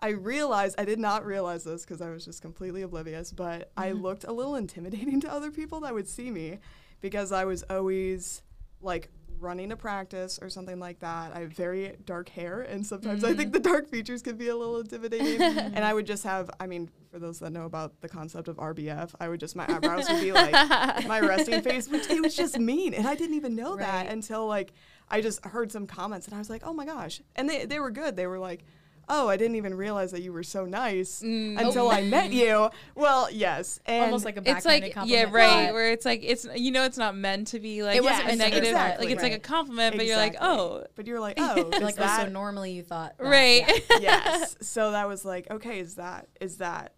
[0.00, 3.90] I realized I did not realize this because I was just completely oblivious, but I
[3.90, 4.02] mm-hmm.
[4.02, 6.58] looked a little intimidating to other people that would see me
[7.00, 8.42] because I was always
[8.80, 11.32] like running a practice or something like that.
[11.34, 13.54] I have very dark hair, and sometimes I think mm.
[13.54, 15.40] the dark features can be a little intimidating.
[15.42, 18.56] and I would just have, I mean, for those that know about the concept of
[18.56, 20.52] RBF, I would just, my eyebrows would be like
[21.06, 22.94] my resting face, which it was just mean.
[22.94, 24.72] And I didn't even know that until like
[25.08, 27.20] I just heard some comments and I was like, oh my gosh.
[27.36, 28.16] And they, they were good.
[28.16, 28.64] They were like,
[29.08, 32.70] oh, I didn't even realize that you were so nice until I met you.
[32.94, 33.80] Well, yes.
[33.86, 35.32] And Almost like a It's backhanded like yeah, compliment.
[35.34, 35.66] right.
[35.66, 38.24] But Where it's like it's you know it's not meant to be like It wasn't
[38.24, 38.70] a meant to be negative.
[38.70, 39.06] exactly.
[39.06, 39.42] Like it's like a Right.
[39.42, 42.72] compliment, but you're like oh But you're like, oh, is like oh, that so normally
[42.72, 43.24] you thought that.
[43.24, 43.66] right.
[43.90, 43.98] Yeah.
[44.00, 44.56] yes.
[44.60, 46.94] So that was like, okay, is that is that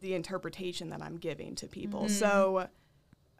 [0.00, 2.08] the interpretation that I'm giving to people?
[2.08, 2.68] So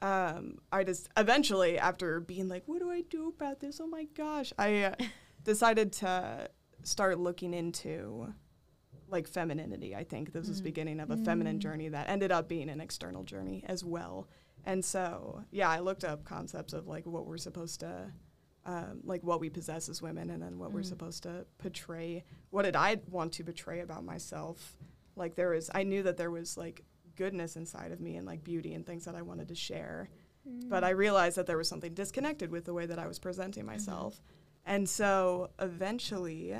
[0.01, 3.81] um, I just eventually, after being like, what do I do about this?
[3.81, 4.95] Oh my gosh, I uh,
[5.45, 6.49] decided to
[6.89, 8.33] start looking into
[9.09, 9.95] like femininity.
[9.95, 10.65] I think this was mm.
[10.65, 11.63] beginning of a feminine mm.
[11.63, 14.29] journey that ended up being an external journey as well.
[14.65, 18.13] And so, yeah, I looked up concepts of like what we're supposed to,
[18.67, 20.87] um, like what we possess as women, and then what we're mm.
[20.87, 22.25] supposed to portray.
[22.51, 24.77] What did I want to portray about myself?
[25.17, 26.85] Like there was, I knew that there was like
[27.17, 30.11] goodness inside of me and like beauty and things that I wanted to share.
[30.69, 33.65] But I realized that there was something disconnected with the way that I was presenting
[33.65, 33.73] mm-hmm.
[33.73, 34.23] myself.
[34.65, 36.55] And so eventually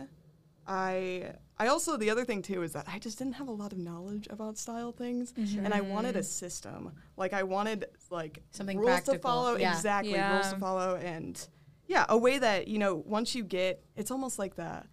[0.69, 3.73] I I also the other thing too is that I just didn't have a lot
[3.73, 6.27] of knowledge about style things and I wanted a mm-hmm.
[6.27, 6.93] system.
[7.17, 9.73] Like I wanted like Something rules to follow Yeah.
[9.73, 11.49] exactly rules to follow and
[11.87, 14.85] yeah, a way that, you know, once you get it's almost like the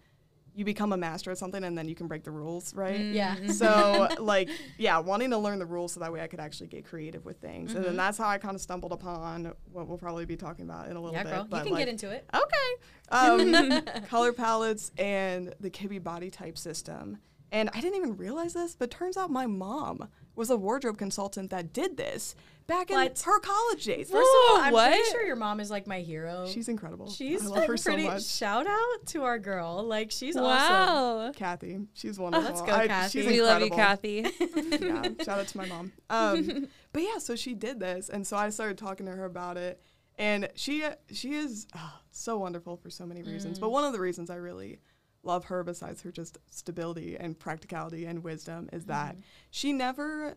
[0.56, 2.98] you become a master at something and then you can break the rules, right?
[2.98, 3.36] Yeah.
[3.52, 6.84] so like yeah wanting to learn the rules so that way i could actually get
[6.84, 7.88] creative with things and Mm-hmm.
[7.88, 10.96] then that's how i kind of stumbled upon what we'll probably be talking about in
[10.96, 11.26] a little bit.
[11.26, 11.58] Yeah, bit girl.
[11.58, 12.28] You can like, get into it.
[12.34, 12.70] okay
[13.10, 17.18] um, color palettes and the kibbe body type system
[17.52, 21.50] and i didn't even realize this but turns out my mom was a wardrobe consultant
[21.50, 22.34] that did this
[22.66, 23.18] back in What?
[23.20, 24.90] her college days First of all, I'm what?
[24.92, 26.46] pretty sure your mom is like my hero.
[26.48, 29.84] she's incredible She's i love like her so much Shout out to our girl.
[29.84, 30.46] Like she's awesome.
[30.46, 31.32] wow.
[31.34, 33.20] kathy she's wonderful Let's go, I- Kathy.
[33.22, 33.70] she's We love you.
[33.70, 34.26] Kathy.
[34.80, 35.92] yeah, shout out to my mom.
[36.10, 39.56] Um, but yeah, so she did this, and so I started talking to her about
[39.56, 39.80] it,
[40.18, 43.58] and she she is ah, so wonderful for so many reasons.
[43.58, 44.80] But one of the reasons I really
[45.26, 48.92] love her, besides her just stability and practicality and wisdom, is mm-hmm.
[48.92, 49.16] that
[49.50, 50.36] she never,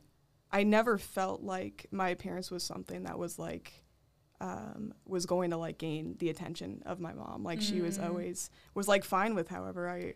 [0.52, 3.84] I never felt like my appearance was something that was like.
[4.42, 7.44] Um, was going to like gain the attention of my mom.
[7.44, 8.08] Like she was mm.
[8.08, 10.14] always was like fine with however I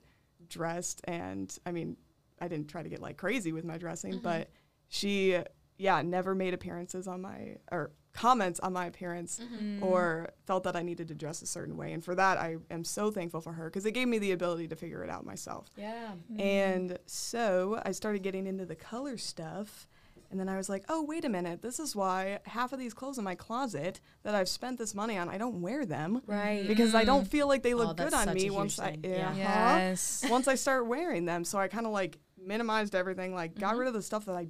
[0.47, 1.97] dressed, and I mean,
[2.39, 4.23] I didn't try to get like crazy with my dressing, mm-hmm.
[4.23, 4.49] but
[4.88, 5.38] she,
[5.77, 9.84] yeah, never made appearances on my or comments on my appearance mm-hmm.
[9.84, 11.93] or felt that I needed to dress a certain way.
[11.93, 14.67] And for that, I am so thankful for her because it gave me the ability
[14.69, 15.67] to figure it out myself.
[15.76, 16.12] Yeah.
[16.32, 16.39] Mm-hmm.
[16.39, 19.88] And so I started getting into the color stuff.
[20.30, 21.62] And then I was like, oh, wait a minute.
[21.62, 25.15] This is why half of these clothes in my closet that I've spent this money
[25.15, 26.23] on, I don't wear them.
[26.26, 26.67] Right.
[26.67, 27.28] Because I don't mm.
[27.28, 29.02] feel like they Oh, look that's good on me once I thing.
[29.04, 29.36] yeah.
[29.36, 29.47] Yeah.
[29.47, 29.78] Uh-huh.
[29.78, 30.26] Yes.
[30.30, 31.45] once I start wearing them.
[31.45, 33.80] So I kind of like minimized everything, like got mm-hmm.
[33.80, 34.47] rid of the stuff that I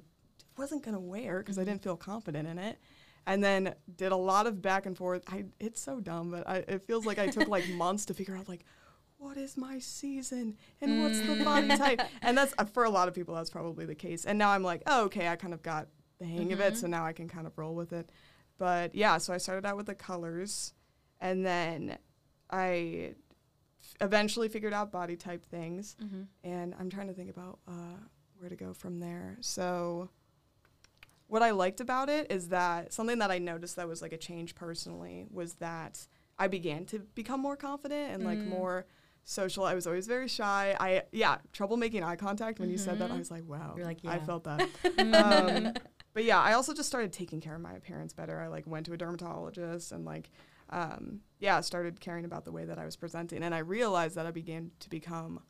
[0.56, 2.78] wasn't gonna wear because I didn't feel confident in it.
[3.26, 5.22] And then did a lot of back and forth.
[5.28, 8.36] I it's so dumb, but I, it feels like I took like months to figure
[8.36, 8.64] out like
[9.16, 12.00] what is my season and what's the body type.
[12.22, 14.24] And that's uh, for a lot of people that's probably the case.
[14.26, 16.86] And now I'm like, oh, okay, I kind of got the hang of it, so
[16.86, 18.10] now I can kind of roll with it.
[18.58, 20.74] But yeah, so I started out with the colors,
[21.20, 21.96] and then
[22.50, 23.14] I
[23.80, 25.96] f- eventually figured out body type things.
[26.44, 27.96] And I'm trying to think about uh,
[28.38, 29.38] where to go from there.
[29.40, 30.10] So
[31.26, 34.18] what I liked about it is that something that I noticed that was like a
[34.18, 36.06] change personally was that
[36.38, 38.48] I began to become more confident and like Mm.
[38.48, 38.86] more
[39.24, 39.64] social.
[39.64, 40.76] I was always very shy.
[40.78, 43.10] I yeah, trouble making eye contact when you said that.
[43.10, 43.74] I was like, wow.
[43.76, 44.12] You're like, yeah.
[44.12, 44.68] I felt that.
[44.98, 45.72] um,
[46.12, 48.38] but yeah, I also just started taking care of my appearance better.
[48.40, 50.30] I like went to a dermatologist and like
[50.70, 54.26] um, yeah, started caring about the way that I was presenting and I realized that
[54.26, 55.40] I began to become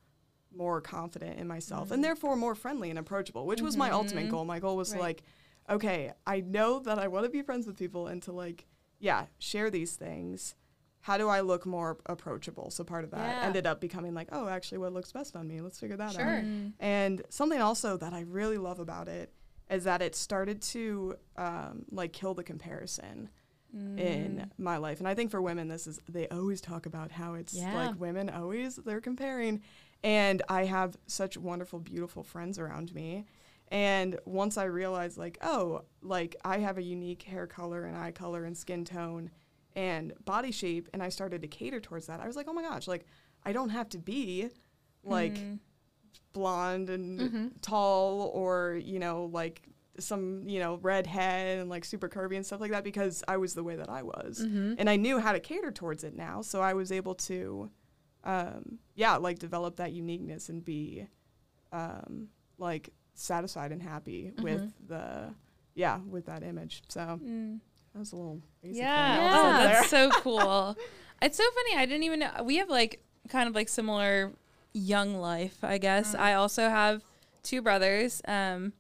[0.55, 4.45] more confident in myself and therefore more friendly and approachable, which was my ultimate goal.
[4.45, 5.23] My goal was to like
[5.69, 8.67] okay, I know that I want to be friends with people and to like
[9.01, 10.55] yeah, share these things.
[11.01, 12.71] How do I look more approachable?
[12.71, 13.47] So part of that Yeah.
[13.47, 15.61] ended up becoming like, oh, actually, what looks best on me?
[15.61, 16.15] Let's figure that out.
[16.15, 16.45] Sure.
[16.81, 19.35] And something also that I really love about it
[19.71, 23.29] is that it started to um, like kill the comparison
[23.99, 25.01] in my life.
[25.01, 27.75] And I think for women, this is they always talk about how it's Yeah.
[27.75, 29.63] like women always they're comparing.
[30.03, 33.27] And I have such wonderful, beautiful friends around me.
[33.69, 38.13] And once I realized, like, oh, like I have a unique hair color and eye
[38.13, 39.31] color and skin tone
[39.75, 42.63] and body shape, and I started to cater towards that, I was like, oh my
[42.63, 43.07] gosh, like
[43.45, 44.49] I don't have to be
[45.03, 45.37] like
[46.33, 49.63] blonde and tall or you know like
[49.99, 53.55] some you know redhead and like super curvy and stuff like that because I was
[53.55, 54.41] the way that I was.
[54.79, 57.71] And I knew how to cater towards it now so I was able to
[58.25, 61.07] um, yeah like develop that uniqueness and be
[61.73, 64.43] um, like satisfied and happy mm-hmm.
[64.43, 65.35] with the
[65.75, 66.83] yeah with that image.
[66.89, 67.61] So mm.
[67.93, 69.25] that was a little basic Yeah, thing.
[69.27, 70.77] I oh, that's so cool.
[71.23, 71.77] it's so funny.
[71.77, 74.33] I didn't even know we have like kind of like similar
[74.73, 75.59] young life.
[75.63, 76.15] I guess.
[76.15, 76.21] Mm.
[76.21, 77.03] I also have
[77.43, 78.73] two brothers, um,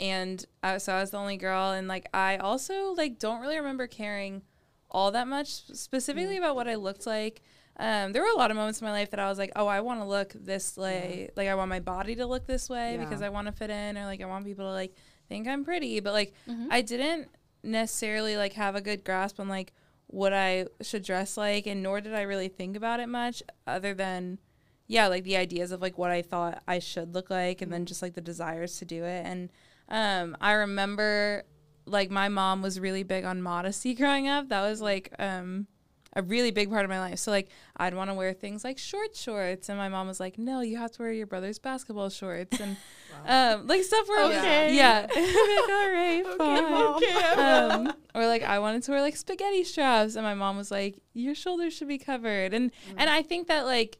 [0.00, 3.56] and I, so I was the only girl, and like I also like don't really
[3.56, 4.42] remember caring
[4.90, 6.38] all that much specifically mm.
[6.38, 7.42] about what I looked like.
[7.78, 9.66] Um, there were a lot of moments in my life that I was like, oh,
[9.66, 11.28] I want to look this way.
[11.36, 13.04] Like, I want my body to look this way Yeah.
[13.04, 14.94] because I want to fit in, or like, I want people to like
[15.28, 16.00] think I'm pretty.
[16.00, 16.68] But like, Mm-hmm.
[16.70, 17.28] I didn't
[17.62, 19.72] necessarily like have a good grasp on like
[20.06, 23.92] what I should dress like, and nor did I really think about it much, other
[23.92, 24.38] than
[24.86, 27.84] yeah, like the ideas of like what I thought I should look like, and then
[27.86, 29.26] just like the desires to do it.
[29.26, 29.50] And
[29.88, 31.42] um, I remember
[31.86, 34.48] like my mom was really big on modesty growing up.
[34.48, 35.66] That was like um,
[36.16, 37.18] a really big part of my life.
[37.20, 40.38] So like I'd want to wear things like short shorts, and my mom was like,
[40.38, 42.76] "No, you have to wear your brother's basketball shorts," and
[43.26, 44.74] um, like stuff where Okay.
[44.74, 45.16] yeah, like,
[45.70, 47.88] all right, fine.
[47.88, 50.98] Um, or like I wanted to wear like spaghetti straps, and my mom was like,
[51.12, 53.98] "Your shoulders should be covered," and and I think that like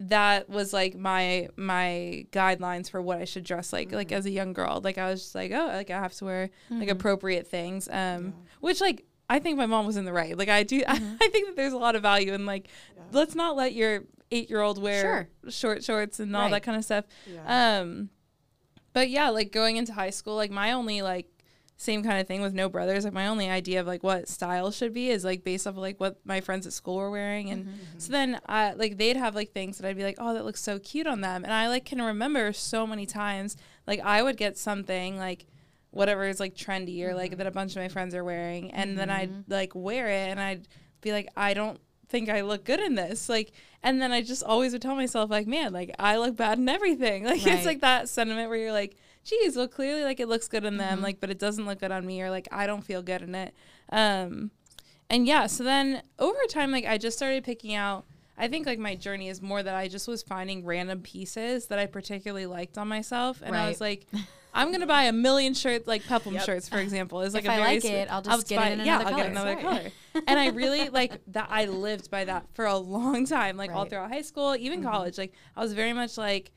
[0.00, 4.30] that was like my my guidelines for what I should dress like like as a
[4.30, 4.80] young girl.
[4.82, 7.88] Like I was just like, oh, like I have to wear like appropriate things.
[7.90, 10.36] Um which like I think my mom was in the right.
[10.36, 12.68] Like I do I think that there's a lot of value in like
[13.12, 16.50] let's not let your 8-year-old wear short shorts and all Right.
[16.52, 17.04] that kind of stuff.
[17.26, 17.80] Yeah.
[17.80, 18.10] Um
[18.92, 21.26] but yeah, like going into high school, like my only like
[21.78, 23.04] same kind of thing with no brothers.
[23.04, 25.78] Like my only idea of like what style should be is like based off of
[25.78, 29.34] like what my friends at school were wearing, and so then I like they'd have
[29.34, 31.68] like things that I'd be like, oh, that looks so cute on them, and I
[31.68, 33.56] like can remember so many times
[33.86, 35.46] like I would get something like
[35.92, 37.54] whatever is like trendy or like that a mm-hmm.
[37.54, 39.52] bunch of my friends are wearing, and then I'd mm-hmm.
[39.52, 40.66] like wear it, and I'd
[41.00, 43.28] be like, I don't think I look good in this.
[43.28, 43.52] Like,
[43.82, 46.68] and then I just always would tell myself, like, man, like I look bad in
[46.68, 47.24] everything.
[47.32, 47.54] Like, Right.
[47.54, 50.76] it's like that sentiment where you're like, geez, well, clearly, like it looks good in
[50.76, 51.04] them, mm-hmm.
[51.04, 53.34] like, but it doesn't look good on me, or like I don't feel good in
[53.34, 53.54] it.
[53.90, 54.50] Um,
[55.10, 58.06] and yeah, so then over time, like I just started picking out.
[58.38, 61.78] I think like my journey is more that I just was finding random pieces that
[61.78, 64.06] I particularly liked on myself, and I was like,
[64.54, 66.44] I'm gonna buy a million shirts, like peplum Yep.
[66.44, 67.20] shirts, for example.
[67.22, 69.10] Is like If a I very like it, I'll just get it in yeah, another
[69.10, 69.50] I'll get color.
[69.50, 69.92] another Right.
[70.12, 70.22] color.
[70.26, 71.48] and I really like that.
[71.50, 75.16] I lived by that for a long time, like all throughout high school, even college.
[75.18, 76.50] Like I was very much like,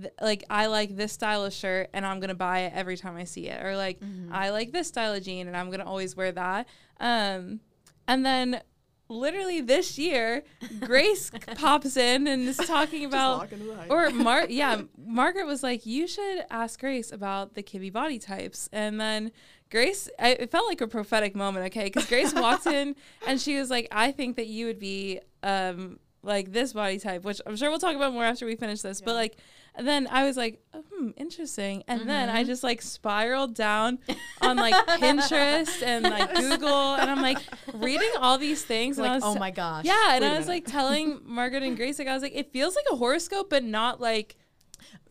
[0.00, 3.16] th- like I like this style of shirt, and I'm gonna buy it every time
[3.16, 3.64] I see it.
[3.64, 4.00] Or like
[4.32, 6.66] I like this style of jean, and I'm gonna always wear that.
[7.00, 7.60] Um,
[8.08, 8.60] and then.
[9.08, 10.44] Literally this year,
[10.80, 13.90] Grace pops in and is talking about walk into the hype.
[13.90, 18.68] or Mar yeah, Margaret was like, you should ask Grace about the Kibbe body types.
[18.72, 19.32] And then
[19.70, 21.84] Grace, I, it felt like a prophetic moment, okay?
[21.84, 25.98] Because Grace walked in and she was like, I think that you would be um
[26.22, 29.00] like this body type, which I'm sure we'll talk about more after we finish this.
[29.00, 29.36] But like,
[29.74, 31.84] and then I was like, oh, hmm, interesting.
[31.86, 33.98] And then I just like spiraled down
[34.40, 37.38] on like Pinterest and like Google, and I'm like
[37.74, 38.98] reading all these things.
[38.98, 39.84] and I like, was oh my gosh.
[39.84, 40.64] yeah, and I was minute.
[40.64, 43.62] like telling Margaret and Grace, like I was like, it feels like a horoscope, but
[43.64, 44.36] not like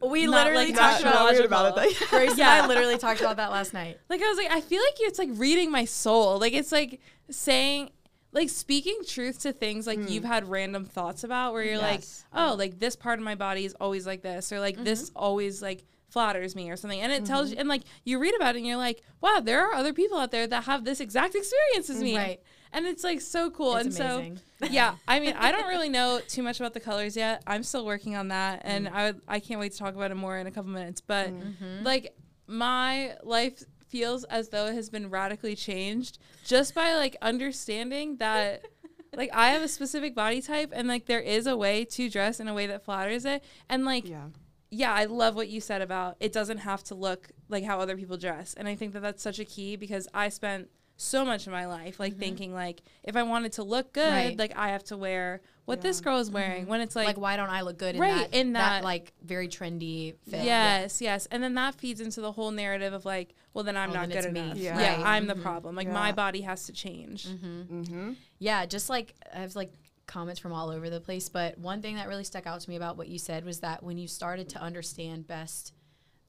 [0.03, 2.07] We Not literally like talked about about it, though.
[2.17, 2.63] Grace and Yeah.
[2.63, 3.99] I literally talked about that last night.
[4.09, 6.39] like I was like, I feel like it's like reading my soul.
[6.39, 7.89] Like it's like saying
[8.37, 12.23] like speaking truth to things like you've had random thoughts about where you're Yes.
[12.33, 15.11] like, oh, like this part of my body is always like this, or like this
[15.15, 18.55] always like flatters me or something and it tells you and like you read about
[18.55, 21.35] it and you're like wow there are other people out there that have this exact
[21.35, 22.39] experience as me Right.
[22.71, 24.39] and it's like so cool It's and amazing.
[24.61, 27.61] so yeah i mean i don't really know too much about the colors yet i'm
[27.61, 28.69] still working on that Mm.
[28.69, 31.27] and i i can't wait to talk about it more in a couple minutes but
[31.29, 31.83] Mm-hmm.
[31.83, 32.15] like
[32.47, 38.65] my life feels as though it has been radically changed just by like understanding that
[39.15, 42.39] like i have a specific body type and like there is a way to dress
[42.39, 44.25] in a way that flatters it and like Yeah.
[44.69, 47.95] yeah, I love what you said about it doesn't have to look like how other
[47.95, 48.53] people dress.
[48.57, 51.65] And I think that that's such a key because I spent so much of my
[51.67, 54.27] life like thinking like if I wanted to look good, Mm-hmm.
[54.29, 54.37] Right.
[54.37, 57.37] like I have to wear what this girl is wearing when it's Like, like, why
[57.37, 58.37] don't I look good in Right, that?
[58.37, 60.43] in that, that- like very trendy fit.
[60.43, 61.27] yes, yes.
[61.31, 64.09] And then that feeds into the whole narrative of like, well then I'm Oh, not
[64.09, 64.39] then good it's me.
[64.39, 64.57] enough.
[64.57, 64.79] Yeah.
[64.79, 65.05] Yeah, Right.
[65.07, 65.41] I'm the Mhm.
[65.41, 65.75] problem.
[65.75, 67.25] Like my body has to change.
[67.25, 68.13] Mm-hmm.
[68.37, 69.73] Yeah, just like I have like
[70.05, 72.75] comments from all over the place, but one thing that really stuck out to me
[72.75, 75.73] about what you said was that when you started to understand best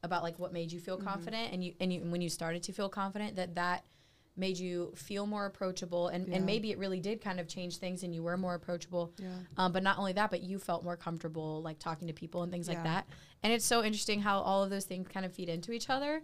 [0.03, 2.73] about like what made you feel confident and you and you when you started to
[2.73, 3.85] feel confident that that
[4.37, 6.37] made you feel more approachable and, Yeah.
[6.37, 9.29] and maybe it really did kind of change things and you were more approachable Yeah.
[9.57, 12.51] um, but not only that but you felt more comfortable like talking to people and
[12.53, 13.07] things like that
[13.43, 16.23] and it's so interesting how all of those things kind of feed into each other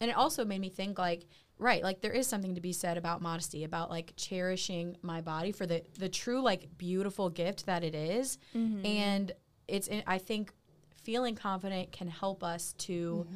[0.00, 1.26] and it also made me think like
[1.58, 5.52] right like there is something to be said about modesty about like cherishing my body
[5.52, 8.38] for the the true like beautiful gift that it is.
[8.84, 9.32] and
[9.68, 10.52] it's in, i think
[11.02, 13.26] feeling confident can help us to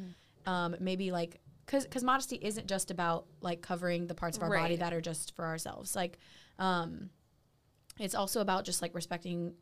[0.45, 4.49] um, maybe like because because modesty isn't just about like covering the parts of our
[4.63, 5.95] body that are just for ourselves.
[5.95, 6.17] Like
[6.59, 7.09] um
[7.99, 9.53] it's also about just like respecting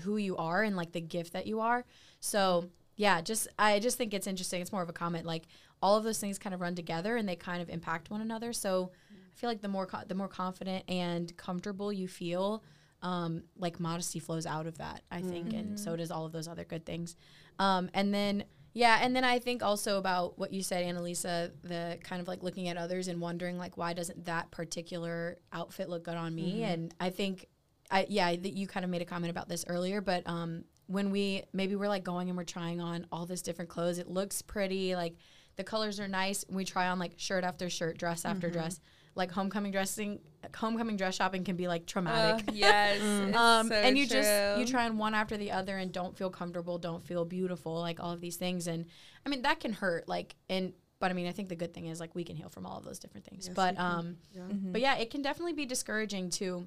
[0.00, 1.84] who you are and like the gift that you are.
[2.20, 4.60] So yeah just i just think it's interesting.
[4.60, 5.44] It's more of a comment like
[5.82, 8.52] all of those things kind of run together and they kind of impact one another.
[8.52, 12.62] So i feel like the more co- the more confident and comfortable you feel
[13.02, 16.48] um, like modesty flows out of that i think and so does all of those
[16.48, 17.16] other good things.
[17.58, 21.98] Um, and then yeah and then i think also about what you said annalisa the
[22.02, 26.04] kind of like looking at others and wondering like why doesn't that particular outfit look
[26.04, 26.62] good on me?
[26.62, 27.48] And i think
[27.90, 31.10] I yeah, that you kind of made a comment about this earlier, but um, when
[31.10, 34.42] we maybe we're like going and we're trying on all this different clothes, it looks
[34.42, 35.14] pretty, like
[35.56, 36.44] the colors are nice.
[36.48, 38.80] We try on like shirt after shirt, dress after dress.
[39.16, 40.18] Like homecoming dressing,
[40.56, 42.48] homecoming dress shopping can be like traumatic.
[42.48, 42.98] Uh, yes.
[43.00, 46.16] it's um, so and you just you try on one after the other and don't
[46.18, 48.86] feel comfortable, don't feel beautiful, like all of these things, and
[49.24, 50.08] I mean that can hurt.
[50.08, 52.48] Like and but I mean I think the good thing is like we can heal
[52.48, 53.46] from all of those different things.
[53.46, 53.86] Yes, but we can.
[53.86, 54.42] um, Yeah.
[54.72, 56.66] but yeah, it can definitely be discouraging too.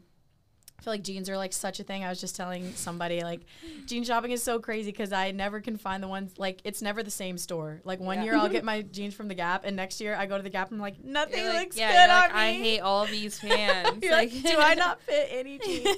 [0.80, 2.04] I feel like jeans are like such a thing.
[2.04, 3.42] I was just telling somebody like
[3.88, 7.02] jean shopping is so crazy because I never can find the ones like it's never
[7.02, 7.82] the same store.
[7.84, 8.24] Like one Yeah.
[8.26, 10.52] year I'll get my jeans from the Gap, and next year I go to the
[10.52, 12.40] Gap and I'm like nothing like, looks yeah, good on like, me.
[12.40, 14.06] I hate all these pants.
[14.08, 15.98] Like, do I not fit any jeans?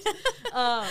[0.54, 0.88] um,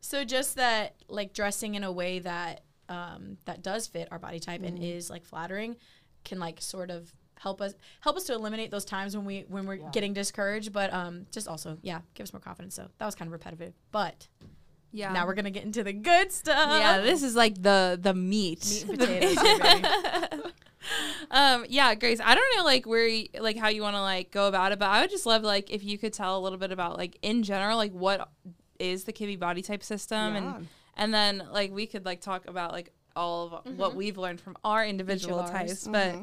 [0.00, 4.40] so just that like dressing in a way that um, that does fit our body
[4.40, 5.76] type and is like flattering
[6.24, 9.66] can like sort of help us help us to eliminate those times when we when
[9.66, 13.14] we're getting discouraged but um just also yeah give us more confidence so that was
[13.14, 14.28] kind of repetitive but
[14.92, 15.12] Yeah.
[15.12, 18.84] now we're gonna get into the good stuff yeah, this is like the the meat.
[18.88, 20.52] meat and potatoes
[21.30, 22.20] um, yeah, Grace.
[22.24, 24.78] I don't know like where you, like how you want to like go about it,
[24.78, 27.18] but I would just love like if you could tell a little bit about like
[27.22, 28.28] in general like what
[28.78, 30.56] is the Kibbe body type system Yeah.
[30.56, 34.40] and and then like we could like talk about like all of what we've learned
[34.40, 35.50] from our individual ours.
[35.50, 35.86] types.
[35.88, 36.16] But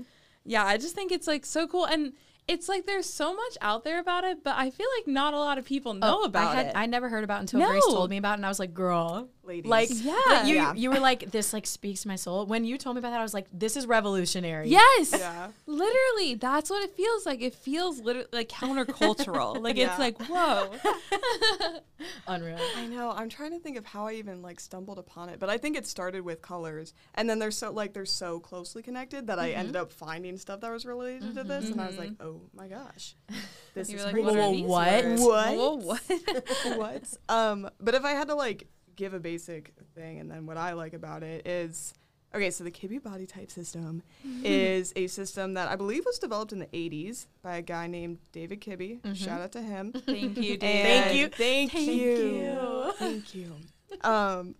[0.47, 2.13] yeah, I just think it's like so cool and
[2.47, 5.37] it's like there's so much out there about it, but I feel like not a
[5.37, 6.71] lot of people oh, know Oh, about I had it.
[6.75, 8.73] I never heard about it until Grace told me about it and I was like
[8.73, 9.69] girl Ladies.
[9.69, 10.45] like Yeah.
[10.45, 10.73] you Yeah.
[10.73, 13.19] you were like this like speaks to my soul when you told me about that
[13.19, 15.13] I was like this is revolutionary yes.
[15.17, 15.47] Yeah.
[15.65, 17.41] Literally, that's what it feels like.
[17.41, 19.61] It feels literally like countercultural.
[19.67, 20.71] like it's like, whoa.
[22.27, 23.11] unreal I know.
[23.11, 25.77] I'm trying to think of how I even like stumbled upon it, but I think
[25.77, 29.47] it started with colors, and then they're so like they're so closely connected that I
[29.47, 29.59] Mm-hmm.
[29.59, 32.67] ended up finding stuff that was related to this, and I was like, oh my
[32.67, 33.15] gosh,
[33.73, 35.05] this You is like, what Whoa, what?
[35.19, 35.79] What?
[35.83, 36.77] What?
[36.77, 37.03] what?
[37.29, 40.73] Um, but if I had to like give a basic thing, and then what I
[40.73, 41.93] like about it is.
[42.35, 44.03] Okay, so the Kibbe body type system
[44.43, 48.17] is a system that I believe was developed in the 80s by a guy named
[48.33, 48.99] David Kibbe.
[49.15, 49.93] Shout out to him.
[50.05, 51.15] Thank you, David.
[51.15, 51.29] you.
[51.29, 52.17] Thank, Thank you.
[52.17, 52.93] you.
[52.97, 53.55] Thank you.
[54.01, 54.55] Um,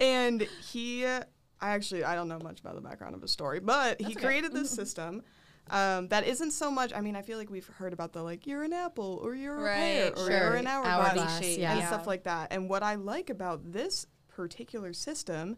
[0.00, 1.24] and he, I
[1.60, 4.14] actually, I don't know much about the background of his story, but he okay.
[4.14, 5.22] created this system
[5.72, 6.92] um, that isn't so much.
[6.92, 9.66] I mean, I feel like we've heard about the like you're an apple or you're
[9.66, 10.30] a pear or sure.
[10.30, 11.72] you're an hourglass Hourglass, yeah.
[11.72, 12.52] and stuff like that.
[12.52, 15.56] And what I like about this particular system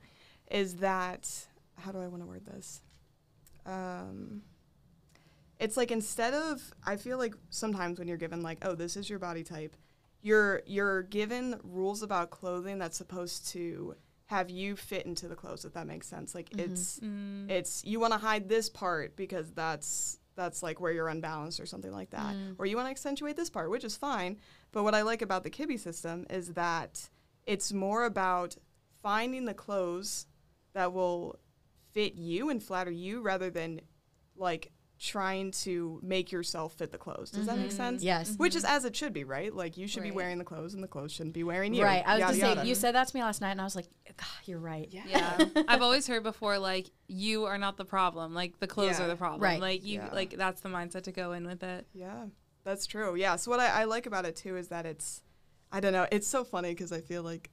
[0.51, 2.81] is that how do I want to word this?
[3.67, 4.43] Um,
[5.59, 9.11] it's like instead of I feel like sometimes when you're given like oh this is
[9.11, 9.77] your body type,
[10.23, 13.97] you're you're given rules about clothing that's supposed to
[14.27, 16.35] have you fit into the clothes if that makes sense?
[16.35, 17.51] Like it's Mm.
[17.51, 21.67] it's you want to hide this part because that's that's like where you're unbalanced or
[21.67, 22.35] something like that.
[22.59, 24.39] Or you want to accentuate this part which is fine.
[24.73, 27.09] But what i like about the kibbe system is that
[27.47, 28.57] it's more about
[29.03, 30.27] finding the clothes
[30.73, 31.39] that will
[31.93, 33.81] fit you and flatter you rather than
[34.37, 37.77] like trying to make yourself fit the clothes does that make mm-hmm.
[37.77, 38.37] sense Yes.
[38.37, 38.77] which is mm-hmm.
[38.77, 41.13] as it should be right like you should be wearing the clothes and the clothes
[41.13, 42.03] shouldn't be wearing you Right.
[42.07, 42.69] I was Yada, just saying, yada.
[42.69, 44.89] you said that to me last night, and I was like, God, you're right.
[44.91, 45.39] Yeah.
[45.69, 48.35] I've always heard before like you are not the problem.
[48.35, 49.05] Like the clothes Yeah.
[49.05, 49.43] are the problem.
[49.43, 49.61] Right.
[49.61, 50.11] Like you Yeah.
[50.13, 51.87] like that's the mindset to go in with it.
[51.93, 52.27] Yeah,
[52.65, 53.15] that's true.
[53.17, 53.37] Yeah.
[53.37, 55.23] So what I, I like about it too is that it's,
[55.73, 57.51] I don't know, it's so funny because I feel like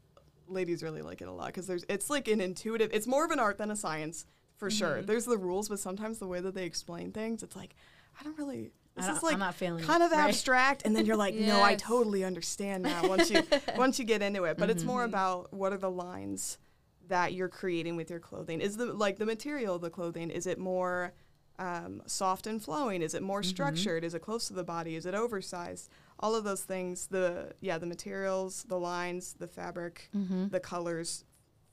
[0.48, 2.92] ladies really like it a lot because there's it's like an intuitive.
[2.94, 4.26] It's more of an art than a science
[4.62, 4.78] for Mm-hmm.
[4.78, 5.02] sure.
[5.02, 7.76] There's the rules, but sometimes the way that they explain things, it's like
[8.20, 8.72] I don't really.
[8.96, 10.28] This don't- is like I'm not feeling kind of right?
[10.30, 13.42] abstract, and then you're like, no, I totally understand now once you
[13.76, 14.58] once you get into it.
[14.60, 14.92] But it's Mm-hmm.
[14.92, 16.60] more about what are the lines
[17.08, 18.62] that you're creating with your clothing.
[18.62, 20.30] Is the like the material of the clothing?
[20.30, 21.14] Is it more
[21.58, 23.02] um, soft and flowing?
[23.02, 24.04] Is it more structured?
[24.04, 24.96] Is it close to the body?
[24.96, 25.90] Is it oversized?
[26.20, 27.08] All of those things.
[27.08, 30.50] The yeah, the materials, the lines, the fabric, Mm-hmm.
[30.50, 31.24] the colors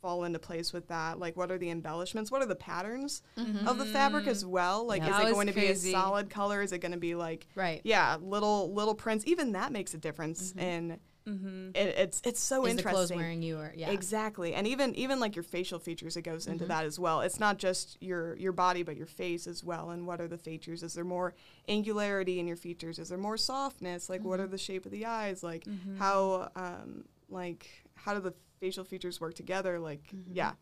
[0.09, 1.18] fall into place with that.
[1.18, 2.30] Like, what are the embellishments?
[2.30, 3.44] What are the patterns of
[3.76, 3.92] the mm-hmm.
[3.92, 4.86] fabric as well?
[4.86, 5.09] Like, Yeah.
[5.09, 6.62] is That it oh, was going to be a solid color?
[6.62, 7.82] Is it going to be like Right.
[7.84, 9.26] yeah, little little prints.
[9.26, 10.61] Even that makes a difference, mm-hmm.
[10.61, 11.70] and Mm-hmm.
[11.74, 12.94] it, it's it's so Is the interesting.
[12.94, 13.90] clothes wearing you or yeah?
[13.90, 16.72] Exactly, and even even like your facial features, it goes into mm-hmm.
[16.72, 17.20] that as well.
[17.20, 19.90] It's not just your your body, but your face as well.
[19.90, 20.82] And what are the features?
[20.82, 21.34] Is there more
[21.68, 22.98] angularity in your features?
[22.98, 24.09] Is there more softness?
[24.09, 25.42] Like, what are the shape of the eyes?
[25.42, 25.66] Like,
[25.98, 29.78] how um like how do the facial features work together?
[29.78, 30.32] Like, mm-hmm.
[30.32, 30.52] yeah.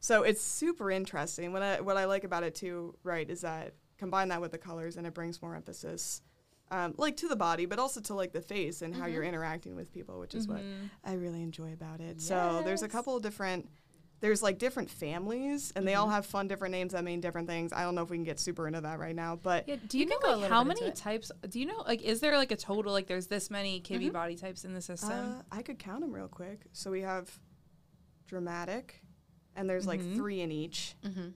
[0.00, 1.52] So it's super interesting.
[1.52, 4.58] What I what I like about it too, right, is that combine that with the
[4.58, 6.20] colors and it brings more emphasis.
[6.70, 9.28] Um, like to the body, but also to like the face and how you're mm-hmm.
[9.28, 10.86] interacting with people, which is what mm-hmm.
[11.04, 12.20] I really enjoy about it.
[12.20, 13.68] So there's a couple of different
[14.20, 17.74] there's like different families and they all have fun different names that mean different things.
[17.74, 19.98] I don't know if we can get super into that right now, but Yeah, do
[19.98, 22.56] you, You know like how many types do you know like is there like a
[22.56, 25.10] total like there's this many kibbe body types in the system?
[25.10, 26.60] uh, I could count them real quick.
[26.72, 27.38] So we have
[28.26, 29.02] dramatic
[29.56, 30.16] and there's like Mhm.
[30.16, 30.94] three in each.
[31.04, 31.28] Mm-hmm.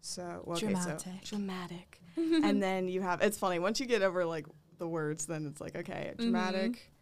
[0.00, 1.22] So well, okay, so Dramatic.
[1.24, 2.00] dramatic.
[2.16, 4.46] and then you have it's funny once you get over like
[4.78, 6.92] the words, then it's like okay, dramatic,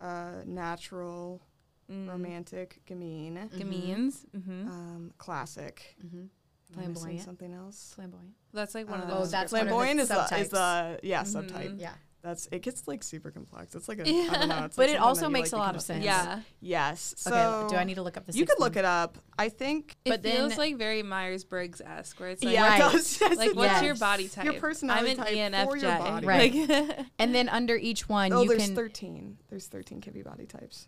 [0.00, 1.42] uh, natural,
[1.90, 2.08] Mm.
[2.08, 4.24] romantic, gamine, Gamines.
[4.34, 4.68] Mm-hmm.
[4.68, 5.96] um, classic.
[6.02, 6.16] Mm-hmm.
[6.18, 6.28] Am
[6.74, 7.22] I missing Flamboyant.
[7.24, 7.92] something else?
[7.96, 8.34] Flamboyant.
[8.54, 9.28] That's like one of Uh, those.
[9.28, 11.50] Oh, that's one of the flamboyant is the, is the yeah Mhm.
[11.50, 11.80] subtype.
[11.80, 11.94] Yeah.
[12.22, 13.74] That's it gets like super complex.
[13.74, 14.30] It's like a I Yeah.
[14.38, 14.64] don't know.
[14.66, 16.04] It's But like it also makes like, a lot of sense.
[16.04, 16.40] yeah.
[16.60, 17.14] Yes.
[17.16, 17.32] So
[17.64, 17.74] okay.
[17.74, 18.32] Do I need to look up the?
[18.32, 19.18] You could look it up.
[19.36, 19.96] I think.
[20.04, 22.78] It But feels then- like very Myers Briggs esque, where it's like, yeah, Right.
[22.88, 23.20] it does.
[23.20, 23.82] Yes, like it what's does.
[23.82, 24.44] your body type?
[24.44, 25.64] Your personality I'm an type ENFJ.
[25.68, 26.26] for your body.
[26.26, 26.54] Right.
[26.54, 28.76] Like, And then under each one, Oh, you there's can.
[28.76, 29.38] 13.
[29.50, 30.86] There's 13 kibbe body types.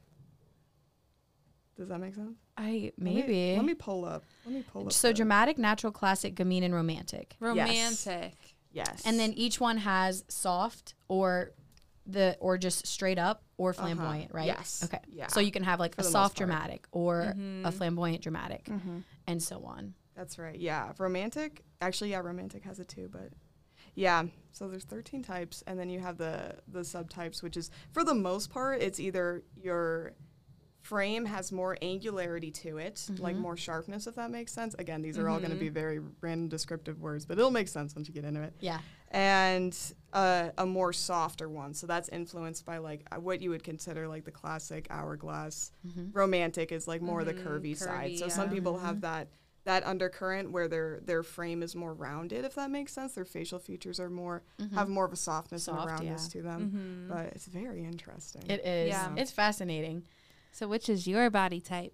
[1.77, 2.37] Does that make sense?
[2.57, 3.57] I Let me- maybe.
[3.57, 4.23] Let me, pull up.
[4.47, 4.93] Let me pull up.
[4.93, 7.35] so the- dramatic, natural, classic, gamine, and romantic.
[7.41, 8.37] romantic.
[8.39, 8.54] Yes.
[9.05, 11.53] And then each one has soft or
[12.07, 13.81] the or just straight up or Uh-huh.
[13.83, 14.47] flamboyant, right?
[14.47, 14.83] Yes.
[14.85, 15.01] Okay.
[15.09, 15.29] Yeah.
[15.29, 17.65] So you can have like For a soft dramatic or Mhm.
[17.67, 19.95] a flamboyant dramatic, hmm and so on.
[20.15, 20.59] That's right.
[20.59, 20.93] Yeah.
[20.99, 21.65] Romantic.
[21.81, 23.33] Actually, yeah, romantic has it too, but
[23.95, 24.25] yeah.
[24.53, 28.15] So there's 13 types, and then you have the the subtypes, which is for the
[28.15, 30.13] most part, it's either your
[30.85, 33.41] frame has more angularity to it, like Mhm.
[33.41, 34.75] more sharpness, if that makes sense.
[34.79, 37.97] Again, these are all going to be very random descriptive words, but it'll make sense
[37.97, 38.55] once you get into it.
[38.61, 38.81] Yeah.
[39.11, 39.77] and
[40.13, 41.73] uh, a more softer one.
[41.73, 45.71] So that's influenced by like uh, what you would consider like the classic hourglass.
[45.87, 46.11] Mm-hmm.
[46.13, 48.11] Romantic is like more the Mhm, curvy, side.
[48.13, 48.55] curvy, So some yeah.
[48.55, 49.29] people have that
[49.65, 53.15] that undercurrent where their their frame is more rounded, if that makes sense.
[53.15, 54.43] Their facial features are more
[54.75, 55.89] have more of a softness and Mm-hmm.
[55.89, 56.41] A roundness yeah.
[56.41, 57.07] to them.
[57.09, 57.15] Mhm.
[57.15, 58.43] But it's very interesting.
[58.51, 58.89] It is.
[58.89, 59.15] Yeah.
[59.17, 60.03] It's fascinating.
[60.55, 61.93] So, which is your body type?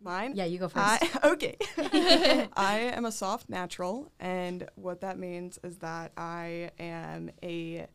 [0.00, 0.32] Mine.
[0.34, 1.04] Yeah, you go first.
[1.04, 1.56] I, okay.
[2.56, 7.86] I am a soft natural, and what that means is that I am a,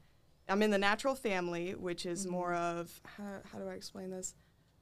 [0.48, 2.32] I'm in the natural family, which is Mm-hmm.
[2.32, 4.34] more of how, how do I explain this?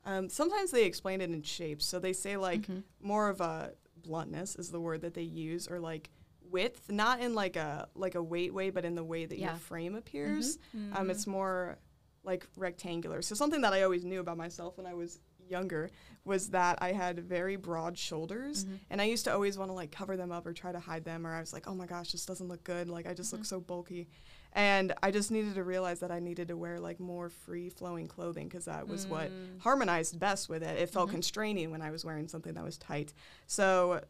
[0.06, 2.84] Um, sometimes they explain it in shapes, so they say like Mhm.
[3.02, 3.72] more of a
[4.04, 6.12] bluntness is the word that they use, or like
[6.52, 9.48] width, not in like a like a weight way, but in the way that Yeah.
[9.48, 10.60] your frame appears.
[10.78, 10.96] Mm-hmm.
[10.96, 11.80] Um, it's more
[12.26, 13.22] like rectangular.
[13.22, 15.92] So something that I always knew about myself when I was younger
[16.24, 18.80] was that I had very broad shoulders, Mhm.
[18.90, 21.04] and I used to always want to like cover them up or try to hide
[21.06, 22.90] them, or I was like, oh my gosh, this doesn't look good.
[22.90, 24.08] Like I just look so bulky,
[24.54, 28.08] and I just needed to realize that I needed to wear like more free flowing
[28.08, 29.60] clothing because that was what Mm.
[29.60, 30.80] harmonized best with it.
[30.80, 33.14] It felt constraining when I was wearing something that was tight.
[33.46, 34.02] So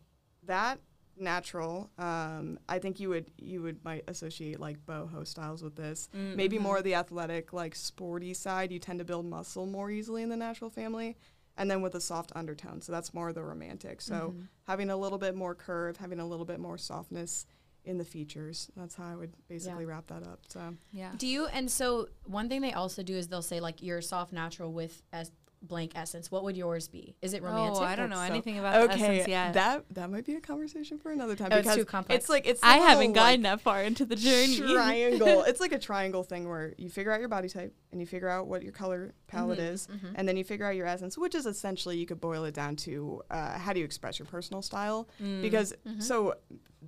[0.44, 0.80] that
[1.18, 6.10] natural um, i think you would you would might associate like boho styles with this
[6.14, 6.64] maybe Mm-hmm.
[6.64, 10.30] more of the athletic like sporty side you tend to build muscle more easily in
[10.30, 11.16] the natural family
[11.58, 12.82] and then with a soft undertone.
[12.82, 14.02] So that's more the romantic.
[14.02, 14.42] So Mm-hmm.
[14.68, 17.46] having a little bit more curve, having a little bit more softness
[17.86, 18.70] in the features.
[18.76, 20.40] That's how I would basically wrap that up.
[20.50, 21.12] So Yeah.
[21.18, 21.46] Do you?
[21.48, 25.02] And so one thing they also do is they'll say like you're soft natural with
[25.14, 25.32] es-
[25.68, 26.32] blank essence.
[26.32, 27.16] What would yours be?
[27.22, 27.82] Is it romantic?
[27.82, 29.54] Oh, I don't know so- anything about the okay, essence yet.
[29.54, 32.18] that that might be a conversation for another time Oh, it's too complex.
[32.24, 34.58] it's like it's I haven't little, gotten like, that far into the journey.
[34.60, 35.44] triangle.
[35.48, 38.30] it's like a triangle thing where you figure out your body type and you figure
[38.30, 41.36] out what your color palette Mm-hmm, is, and then you figure out your essence, which
[41.36, 44.62] is essentially you could boil it down to uh, how do you express your personal
[44.62, 45.08] style.
[45.22, 45.42] Mm.
[45.42, 46.36] Because so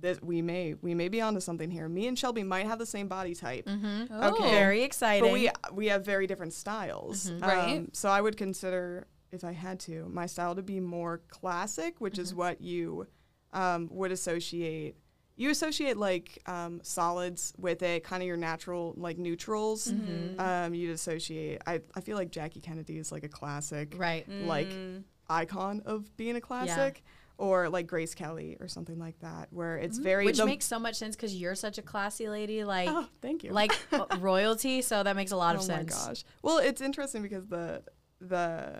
[0.00, 1.88] this, we may we may be onto something here.
[1.88, 3.66] Me and Shelby might have the same body type.
[3.66, 4.04] Mm-hmm.
[4.10, 4.32] Oh.
[4.34, 4.50] Okay.
[4.50, 5.24] Very exciting.
[5.24, 7.42] But we we have very different styles, Mhm.
[7.42, 7.76] Right.
[7.78, 12.00] Um, so I would consider, if I had to, my style to be more classic,
[12.00, 13.06] which is what you
[13.52, 14.96] um, would associate.
[15.36, 19.86] You associate like um, solids with it, kind of your natural like neutrals.
[19.92, 20.38] Mhm.
[20.40, 21.62] Um, you'd associate.
[21.66, 24.28] I I feel like Jackie Kennedy is like a classic right.
[24.28, 25.04] like Mm.
[25.30, 27.02] icon of being a classic,
[27.38, 30.96] or like Grace Kelly or something like that, where it's very Which makes so much
[30.96, 33.52] sense because you're such a classy lady, like Oh, thank you.
[33.52, 34.82] like uh, royalty.
[34.82, 35.94] So that makes a lot of oh sense.
[35.94, 36.24] my gosh.
[36.42, 37.82] Well, it's interesting because the
[38.20, 38.72] the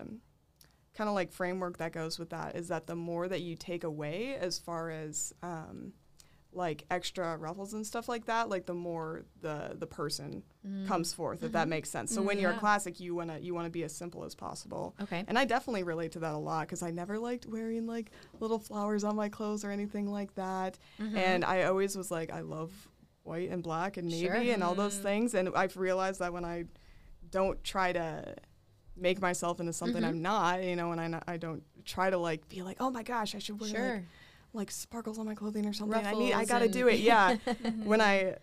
[0.94, 3.84] kind of like framework that goes with that is that the more that you take
[3.84, 5.92] away as far as um,
[6.52, 10.86] like extra ruffles and stuff like that, like the more the the person mm.
[10.86, 11.42] comes forth.
[11.42, 11.70] If that mm-hmm.
[11.70, 12.14] makes sense.
[12.14, 14.94] So when mm, you're a classic, you wanna you wanna be as simple as possible.
[15.02, 15.24] Okay.
[15.28, 18.58] And I definitely relate to that a lot because I never liked wearing like little
[18.58, 20.78] flowers on my clothes or anything like that.
[21.00, 21.16] Mm-hmm.
[21.16, 22.72] And I always was like, I love
[23.24, 24.34] white and black and navy Sure.
[24.34, 25.02] and all those mm.
[25.02, 25.34] things.
[25.34, 26.64] And I've realized that when I
[27.30, 28.34] don't try to
[28.96, 30.10] make myself into something mm-hmm.
[30.10, 33.02] I'm not, you know, and I, I don't try to like be like, oh my
[33.02, 33.94] gosh, I should wear Sure.
[33.94, 34.04] like,
[34.52, 36.04] like sparkles on my clothing or something.
[36.06, 37.00] I need, I gotta do it.
[37.00, 37.36] Yeah.
[37.84, 38.36] when I,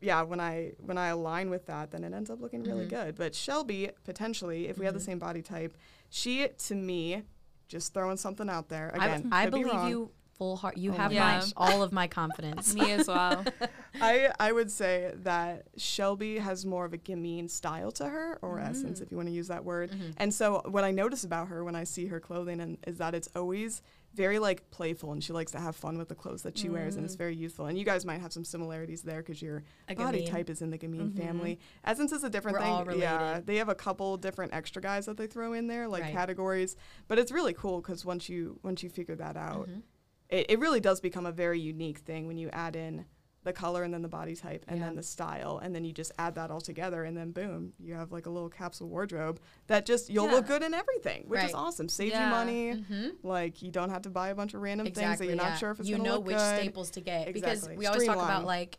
[0.00, 3.06] yeah, when I when I align with that, then it ends up looking really Mm-hmm.
[3.06, 3.16] good.
[3.16, 5.76] But Shelby, potentially, if we have the same body type,
[6.10, 7.22] she to me,
[7.68, 9.28] just throwing something out there again.
[9.32, 9.88] I, I could be believe wrong.
[9.88, 10.76] you full heart.
[10.76, 12.74] You Oh have my my all of my confidence.
[12.78, 13.44] Me as well.
[14.00, 18.58] I I would say that Shelby has more of a gamine style to her, or
[18.58, 18.68] Mm.
[18.70, 19.92] essence, if you want to use that word.
[19.92, 20.10] Mm-hmm.
[20.16, 23.14] And so what I notice about her when I see her clothing and is that
[23.14, 23.82] it's always
[24.14, 26.96] very like playful, and she likes to have fun with the clothes that she wears,
[26.96, 27.66] and it's very youthful.
[27.66, 30.30] And you guys might have some similarities there because your A body gamine.
[30.30, 31.58] type is in the gamine family.
[31.84, 33.00] Essence is a different We're thing.
[33.00, 36.12] Yeah, they have a couple different extra guys that they throw in there, like Right.
[36.12, 36.76] categories.
[37.08, 39.80] But it's really cool because once you once you figure that out, Mm-hmm.
[40.28, 43.04] it, it really does become a very unique thing when you add in
[43.44, 44.86] the color and then the body type and Yeah.
[44.86, 47.94] then the style and then you just add that all together and then boom you
[47.94, 51.52] have like a little capsule wardrobe that just you'll look good in everything which is
[51.54, 52.26] awesome saves Yeah.
[52.26, 53.08] you money Mm-hmm.
[53.26, 55.48] like you don't have to buy a bunch of random things that you're yeah.
[55.50, 56.58] not sure if it's you know which good.
[56.60, 58.78] staples to get because we always talk about like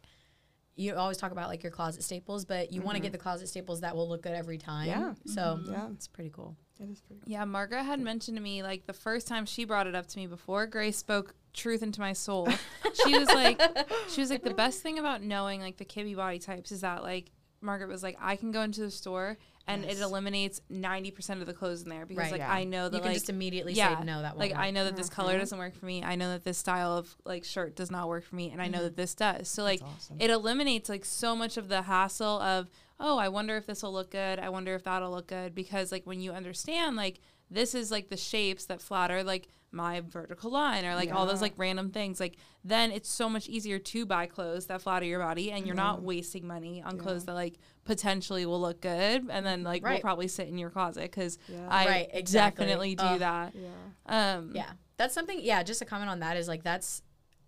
[0.75, 3.47] you always talk about like your closet staples, but you want to get the closet
[3.47, 4.87] staples that will look good every time.
[4.87, 5.13] Yeah.
[5.27, 5.89] So Yeah.
[5.93, 6.57] it's pretty cool.
[6.79, 7.31] It is pretty cool.
[7.31, 10.17] Yeah, Margaret had mentioned to me like the first time she brought it up to
[10.19, 12.47] me before Grace spoke truth into my soul.
[13.05, 13.61] she was like
[14.09, 17.03] she was like the best thing about knowing like the Kibbe body types is that
[17.03, 19.97] like Margaret was like I can go into the store and Yes.
[19.97, 22.31] it eliminates 90% of the clothes in there because Right.
[22.33, 22.51] like Yeah.
[22.51, 24.21] I know that You can like just immediately yeah, say no.
[24.21, 25.39] That like I know that this color Mhm.
[25.39, 26.03] doesn't work for me.
[26.03, 28.67] I know that this style of like shirt does not work for me and I
[28.67, 29.47] know that this does.
[29.47, 30.17] So like awesome.
[30.19, 32.67] it eliminates like so much of the hassle of
[33.03, 35.91] oh i wonder if this will look good i wonder if that'll look good because
[35.91, 37.19] like when you understand like
[37.51, 41.41] this is like the shapes that flatter like my vertical line or like all those
[41.41, 45.19] like random things like then it's so much easier to buy clothes that flatter your
[45.19, 49.43] body and you're not wasting money on clothes that like potentially will look good and
[49.43, 51.67] then like will probably sit in your closet because Yeah.
[51.69, 52.65] i Right, exactly.
[52.65, 53.19] definitely do Ugh.
[53.19, 53.69] that yeah
[54.05, 55.39] um Yeah, that's something.
[55.41, 57.01] Yeah, just a comment on that is like that's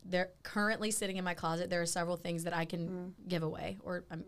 [0.03, 1.69] they're currently sitting in my closet.
[1.69, 3.77] There are several things that I can give away.
[3.83, 4.23] Or um,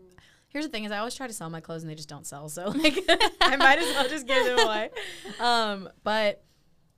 [0.48, 2.26] here's the thing: is I always try to sell my clothes and they just don't
[2.26, 2.48] sell.
[2.48, 2.98] So like
[3.40, 4.90] I might as well just give them away.
[5.40, 6.42] Um, but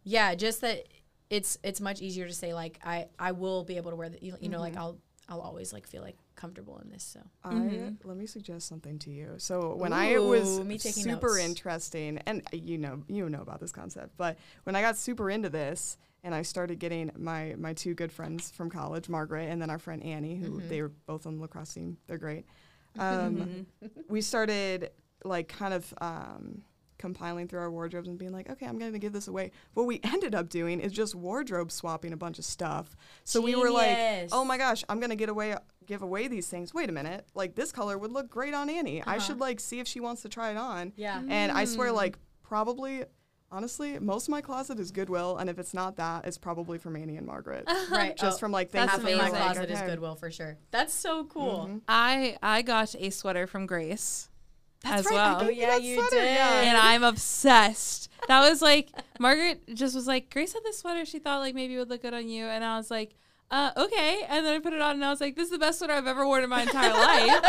[0.05, 0.85] yeah, just that
[1.29, 4.19] it's it's much easier to say like I I will be able to wear the
[4.25, 4.99] you, you know like I'll
[5.29, 7.05] I'll always like feel like comfortable in this.
[7.05, 7.97] So I Mhm.
[8.05, 9.35] let me suggest something to you.
[9.37, 11.45] So when I was me super notes.
[11.45, 15.51] interesting, and you know you know about this concept, but when I got super into
[15.51, 19.69] this, and I started getting my my two good friends from college, Margaret, and then
[19.71, 20.69] our friend Annie, who Mm-hmm.
[20.69, 21.99] they were both on the lacrosse team.
[22.07, 22.47] They're great.
[22.99, 23.67] Um,
[24.09, 24.91] we started
[25.25, 25.93] like kind of.
[26.01, 26.63] Um,
[26.99, 29.53] compiling through our wardrobes and being like okay i'm going to give this away.
[29.73, 32.95] What we ended up doing is just wardrobe swapping a bunch of stuff.
[33.25, 36.49] So we were like oh my gosh i'm going to get away give away these
[36.49, 36.75] things.
[36.75, 37.27] Wait a minute.
[37.35, 39.03] Like this color would look great on annie.
[39.03, 40.93] I should like see if she wants to try it on.
[40.95, 41.23] Yeah.
[41.27, 43.05] and i swear like probably
[43.53, 46.95] honestly most of my closet is goodwill and if it's not that it's probably from
[46.97, 48.17] annie and margaret right.
[48.17, 49.47] just oh, from like That's things half that of my amazing.
[49.49, 49.81] were closet is.
[49.91, 50.57] Goodwill for sure.
[50.71, 51.69] That's so cool.
[51.71, 51.81] Mhm.
[51.89, 54.29] I I got a sweater from Grace
[54.85, 55.41] as right, I well.
[55.41, 56.35] gave Oh, you yeah, that you sweater, did.
[56.35, 56.61] yeah.
[56.63, 58.09] and I'm obsessed.
[58.29, 58.89] That was like
[59.19, 62.03] Margaret just was like, Grace had this sweater she thought like maybe it would look
[62.03, 63.15] good on you, and I was like,
[63.51, 64.23] uh, okay.
[64.29, 65.93] And then I put it on, and I was like, this is the best sweater
[65.95, 67.41] I've ever worn in my entire life.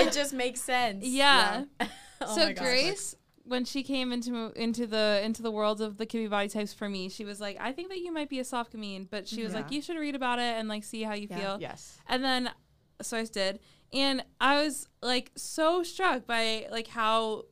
[0.00, 1.04] it just makes sense.
[1.04, 1.64] yeah.
[2.24, 2.52] Oh so.
[2.54, 6.72] Grace, when she came into into the into the world of the Kibbe body types
[6.72, 9.26] for me, she was like, I think that you might be a soft gamine, but
[9.28, 11.36] she was like, you should read about it and like see how you Yeah.
[11.38, 11.56] feel.
[11.60, 11.98] Yes.
[12.08, 12.50] And then
[13.00, 13.58] so I did.
[13.92, 17.44] And I was like so struck by like how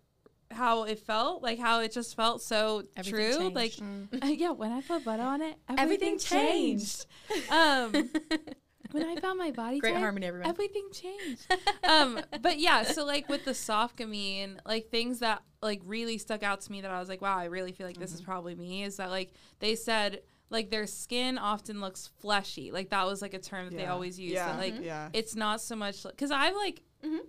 [0.53, 3.51] how it felt, like how it just felt so Everything true.
[3.55, 4.25] Like changed.
[4.41, 7.07] yeah, when I put butter on it, Everything everything, changed.
[7.51, 8.11] um
[8.93, 10.49] when I found my body Great type, harmony, everyone.
[10.49, 11.47] everything changed.
[11.85, 16.43] um but yeah, so like with the soft gamine, like things that like really stuck
[16.43, 18.19] out to me that I was like, wow, I really feel like this Mm-hmm.
[18.21, 20.23] is probably me is that like they said
[20.53, 22.73] like their skin often looks fleshy.
[22.73, 24.33] Like that was like a term that they always use.
[24.33, 24.47] Yeah.
[24.47, 25.09] That like Yeah.
[25.13, 26.83] it's not so much because I'm like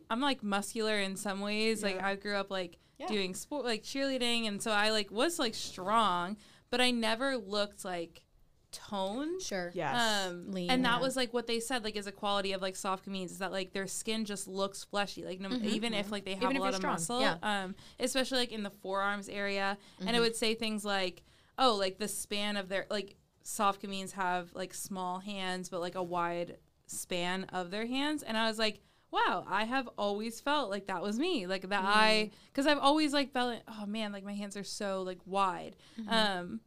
[0.09, 1.83] I'm like muscular in some ways.
[1.83, 3.07] Like I grew up like Yeah.
[3.07, 6.37] doing sport, like cheerleading, and so I like was like strong,
[6.71, 8.23] but I never looked like
[8.71, 9.41] toned.
[9.41, 9.71] Sure.
[9.73, 10.27] Yes.
[10.29, 11.01] Um, Lean, and that yeah.
[11.01, 13.51] was like what they said, like is a quality of like soft gamines is that
[13.51, 16.51] like their skin just looks fleshy, like no, even if like they have Mm-hmm.
[16.51, 17.35] Even a lot of strong, muscle, yeah.
[17.43, 20.15] um, especially like in the forearms area, and Mm-hmm.
[20.15, 21.23] it would say things like,
[21.57, 25.95] oh, like the span of their like soft gamines have like small hands, but like
[25.95, 26.57] a wide
[26.87, 28.81] span of their hands, and I was like.
[29.13, 32.31] Wow, I have always felt like that was me, like that I, Mm.
[32.47, 35.75] because I've always like felt, it, oh man, like my hands are so like wide,
[35.99, 36.09] Mm-hmm.
[36.13, 36.61] um,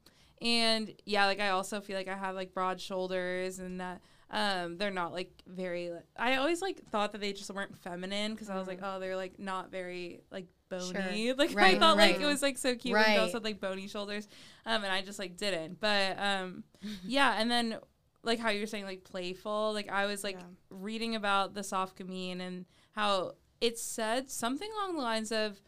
[0.45, 4.79] and yeah, like I also feel like I have like broad shoulders and that um
[4.79, 8.51] they're not like very like, I always like thought that they just weren't feminine because
[8.51, 11.27] I was like, oh, they're like not very like bony.
[11.33, 11.37] Mm.
[11.37, 11.37] Sure.
[11.39, 13.89] Like I Right, thought like it was like so cute when girls had like bony
[13.89, 14.29] shoulders.
[14.67, 15.81] Um and I just like didn't.
[15.81, 16.65] But um
[17.07, 17.79] yeah, and then
[18.23, 20.47] like how you're saying like playful, like I was like Yeah.
[20.71, 25.61] reading about the soft gamine and how it said something along the lines of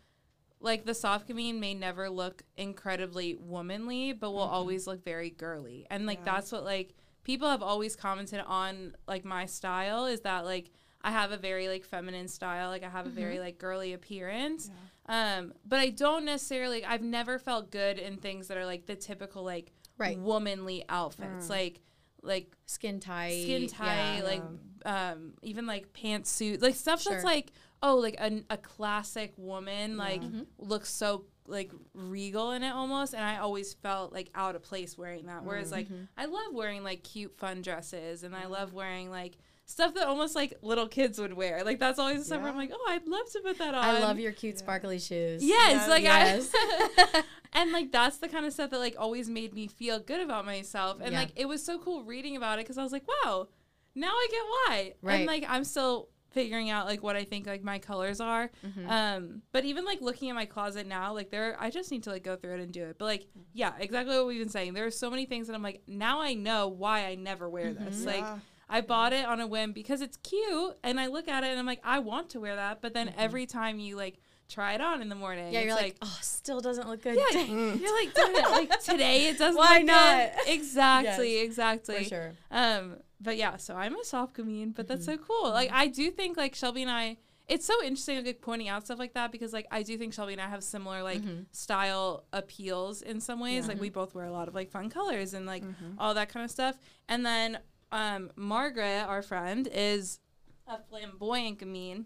[0.67, 5.87] like the soft gamine may never look incredibly womanly, but will always look very girly.
[5.91, 6.33] And like Yeah.
[6.35, 6.95] that's what like
[7.25, 10.71] people have always commented on like my style is that like
[11.03, 14.71] I have a very like feminine style, like I have a very like girly appearance.
[15.09, 18.97] Um, but I don't necessarily I've never felt good in things that are like the
[18.97, 20.19] typical like Right.
[20.19, 21.49] womanly outfits.
[21.49, 21.81] Like
[22.23, 23.43] like Skin tight.
[23.45, 24.23] skin tight, yeah.
[24.25, 24.43] like
[24.85, 27.13] um, even like pantsuit, like stuff Sure.
[27.13, 27.53] that's like
[27.87, 30.43] oh, like a, a classic woman, like Mm-hmm.
[30.59, 34.99] looks so like regal in it almost, and I always felt like out of place
[34.99, 35.45] wearing that.
[35.45, 36.05] Whereas like Mm-hmm.
[36.17, 39.35] I love wearing like cute fun dresses, and I love wearing like
[39.69, 41.65] stuff that almost like little kids would wear.
[41.65, 43.85] Like that's always the stuff where I'm like, oh, I'd love to put that on.
[43.85, 45.43] I love your cute sparkly shoes.
[45.45, 45.89] Yes, Yeah.
[45.89, 46.51] like Yes.
[46.55, 47.23] I
[47.53, 50.47] and like that's the kind of stuff that like always made me feel good about
[50.47, 50.99] myself.
[51.01, 51.19] And Yeah.
[51.21, 53.49] like it was so cool reading about it because I was like, wow,
[53.95, 54.93] now I get why.
[55.03, 55.15] Right.
[55.17, 58.51] And like I'm still figuring out like what I think like my colors are.
[58.65, 58.91] Mm-hmm.
[58.91, 62.11] Um, but even like looking at my closet now, like there, I just need to
[62.11, 62.97] like go through it and do it.
[62.99, 64.75] But like, yeah, exactly what we've been saying.
[64.75, 67.73] There are so many things that I'm like, now I know why I never wear
[67.73, 68.05] this.
[68.05, 68.19] Like.
[68.19, 68.39] Yeah.
[68.69, 71.59] I bought it on a whim because it's cute, and I look at it and
[71.61, 72.83] I'm like, I want to wear that.
[72.83, 74.19] But then every time you like
[74.49, 75.55] try it on in the morning, Mm-hmm.
[75.55, 77.17] Yeah, you're like, oh, still doesn't look good.
[77.17, 79.57] yeah, you're like, damn it, like today it doesn't.
[79.57, 80.33] Why look not?
[80.45, 80.55] Good.
[80.55, 81.99] Exactly, Yes, exactly.
[81.99, 82.33] for sure.
[82.51, 85.23] Um, but yeah, so I'm a soft comedian, but that's Mm-hmm.
[85.23, 85.51] so cool.
[85.51, 87.17] Like I do think like Shelby and I.
[87.49, 90.33] It's so interesting like pointing out stuff like that because like I do think Shelby
[90.33, 91.43] and I have similar like Mm-hmm.
[91.53, 93.69] style appeals in some ways.
[93.69, 95.93] Like we both wear a lot of like fun colors and like Mm-hmm.
[95.99, 96.77] all that kind of stuff.
[97.09, 97.59] And then
[97.93, 100.19] um Margaret, our friend, is
[100.67, 102.05] a flamboyant gamine.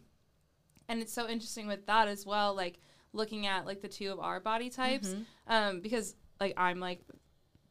[0.89, 2.79] And it's so interesting with that as well, like
[3.13, 5.09] looking at like the two of our body types.
[5.09, 5.23] Mm-hmm.
[5.53, 7.01] Um, because like I'm like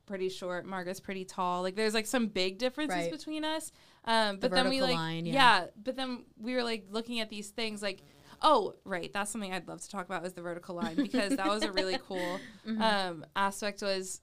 [0.10, 1.62] pretty short, Margaret's pretty tall.
[1.62, 3.12] Like there's like some big differences Right.
[3.12, 3.72] between us.
[4.06, 5.34] Um, The but then we like line, yeah.
[5.34, 5.66] yeah.
[5.82, 8.02] but then we were like looking at these things like
[8.42, 11.48] oh right, that's something I'd love to talk about is the vertical line because that
[11.48, 12.82] was a really cool Mm-hmm.
[12.82, 14.22] um aspect was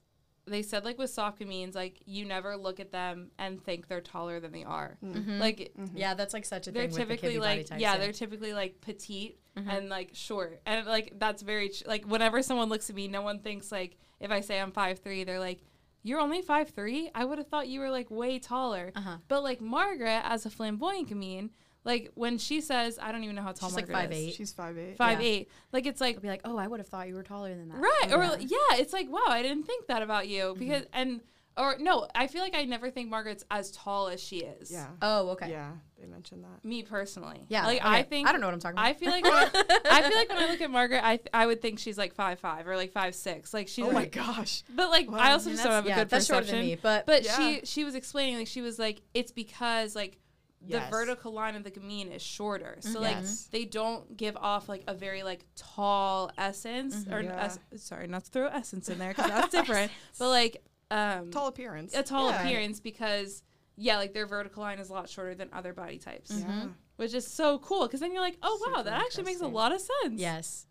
[0.49, 3.99] they said like with soft means like you never look at them and think they're
[4.01, 4.97] taller than they are.
[5.01, 7.97] Like Yeah, that's like such a they're thing with the typically like body types, yeah,
[7.97, 9.69] they're typically like petite Mm-hmm.
[9.71, 13.23] and like short and like that's very ch- like whenever someone looks at me no
[13.23, 15.61] one thinks like if i say i'm five three, they're like
[16.03, 17.09] you're only five three.
[17.15, 19.17] i would have thought you were like way taller Uh-huh.
[19.27, 21.49] but like margaret as a flamboyant comedian
[21.83, 24.37] like when she says i don't even know how tall She's like margaret is 5'8".
[24.37, 24.97] She's five eight.
[24.97, 25.27] five Yeah.
[25.27, 27.53] eight like it's like I'd be like, oh, I would have thought you were taller
[27.55, 27.77] than that.
[27.79, 28.29] right or Yeah.
[28.31, 31.21] like, yeah it's like wow i didn't think that about you because and
[31.57, 34.87] or no i feel like i never think margaret's as tall as she is Yeah.
[35.01, 35.49] Oh, okay.
[35.49, 36.63] Yeah, they mentioned that.
[36.63, 37.65] me personally Yeah.
[37.65, 37.89] like okay.
[37.89, 38.85] i think I don't know what I'm talking about.
[38.87, 41.29] I feel like when I, I feel like when I look at Margaret, I th-
[41.33, 43.53] I would think she's like five five or like five six.
[43.53, 44.63] Like she's Oh my like, gosh.
[44.75, 45.17] but like Wow.
[45.19, 47.05] I also And just don't that's- have a yeah, good that's shorter than me, but
[47.05, 47.37] but Yeah.
[47.37, 50.17] she she was explaining like she was like it's because like
[50.61, 50.89] the Yes.
[50.89, 52.77] vertical line of the gamine is shorter.
[52.79, 53.03] So mm-hmm.
[53.03, 53.47] Yes.
[53.47, 57.29] like they don't give off like a very like tall essence or mm-hmm.
[57.29, 57.43] Yeah.
[57.73, 59.91] es- sorry, not to throw essence in there because that's different.
[60.19, 61.93] But like um Tall appearance.
[61.95, 62.41] a tall Yeah.
[62.43, 63.43] appearance because
[63.75, 66.31] yeah, like their vertical line is a lot shorter than other body types.
[66.31, 66.65] Yeah.
[66.95, 69.47] Which is so cool because then you're like, oh wow, Super that actually makes a
[69.47, 70.19] lot of sense.
[70.19, 70.65] Yes.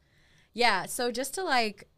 [0.54, 0.86] Yeah.
[0.86, 1.88] So just to like,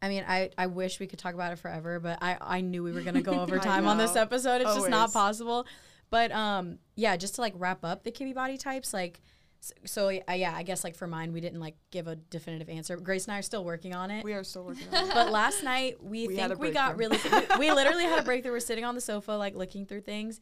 [0.00, 2.82] I mean, I, I wish we could talk about it forever, but I, I knew
[2.82, 4.60] we were going to go over time on this episode.
[4.62, 5.66] It's just not possible.
[6.10, 9.20] But um, yeah, just to like wrap up the Kibbe body types, like,
[9.64, 12.68] s- so uh, yeah, I guess like for mine, we didn't like give a definitive
[12.68, 12.96] answer.
[12.96, 14.24] Grace and I are still working on it.
[14.24, 15.14] We are still working on it.
[15.14, 17.18] but last night we, We think we got really
[17.58, 18.52] we, we literally had a breakthrough.
[18.52, 20.40] We're sitting on the sofa like looking through things.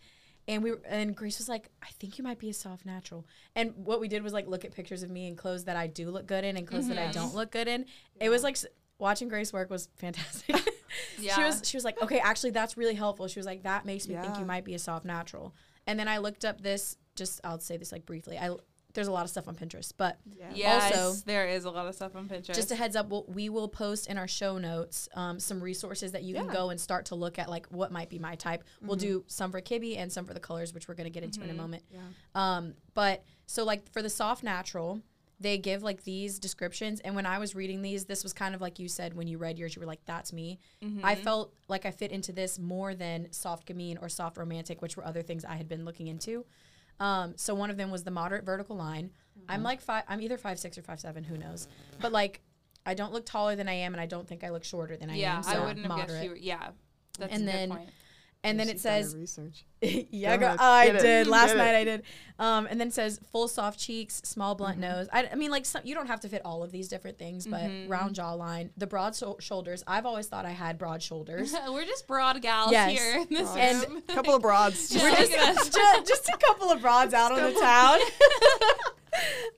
[0.49, 3.27] And we were, and Grace was like, I think you might be a soft natural.
[3.55, 5.87] And what we did was like look at pictures of me in clothes that I
[5.87, 7.87] do look good in and clothes that I don't look good in.
[8.21, 8.57] It was like
[8.99, 10.57] watching Grace work was fantastic.
[10.57, 10.61] yeah.
[11.19, 11.47] She Yeah.
[11.47, 13.27] was she was like, okay, actually that's really helpful.
[13.29, 15.55] She was like, that makes me think you might be a soft natural.
[15.87, 16.97] And then I looked up this.
[17.15, 18.37] Just I'll say this like briefly.
[18.37, 18.51] I
[18.95, 20.51] there's a lot of stuff on Pinterest, but Yeah.
[20.55, 22.55] Yes, Also- there is a lot of stuff on Pinterest.
[22.55, 26.13] just a heads up, we'll, we will post in our show notes um, some resources
[26.13, 28.65] that you can go and start to look at, like what might be my type.
[28.83, 31.23] We'll do some for Kibbe and some for the colors, which we're going to get
[31.23, 31.83] into in a moment.
[31.91, 32.01] Yeah.
[32.35, 35.01] Um, but so, like for the soft natural,
[35.41, 37.01] they give like these descriptions.
[37.01, 39.39] And when I was reading these, this was kind of like you said when you
[39.39, 40.61] read yours, you were like, that's me.
[41.03, 44.97] I felt like I fit into this more than soft gamine or soft romantic, which
[44.97, 46.45] were other things I had been looking into.
[47.03, 49.11] Um, so one of them was the moderate vertical line.
[49.49, 50.05] I'm like five.
[50.09, 51.25] I'm either five six or five seven.
[51.25, 51.67] Who knows?
[52.01, 52.43] But like,
[52.87, 55.11] I don't look taller than I am, and I don't think I look shorter than
[55.11, 55.43] I yeah, am.
[55.43, 56.31] So I wouldn't have guessed you.
[56.31, 56.69] Were, yeah,
[57.19, 57.91] that's And a then- good point.
[58.45, 59.65] And then it says, research.
[59.81, 60.57] yeah, girl.
[60.59, 61.03] I Get it.
[61.03, 61.59] did last Get it.
[61.59, 61.75] night.
[61.77, 62.03] I did.
[62.41, 64.97] Um, and then it says full soft cheeks, small blunt Mm-hmm.
[64.97, 65.09] nose.
[65.13, 67.47] I, I mean, like some, you don't have to fit all of these different things,
[67.47, 67.89] but Mm-hmm.
[67.91, 69.85] round jawline, the broad so- shoulders.
[69.87, 71.55] I've always thought I had broad shoulders.
[71.69, 72.91] We're just broad gals Yes.
[72.91, 74.03] here in this And- room.
[74.09, 74.93] A couple of broads.
[74.93, 75.69] Yeah, We're look just, at us.
[75.69, 78.01] ju- just a couple of broads out on the town.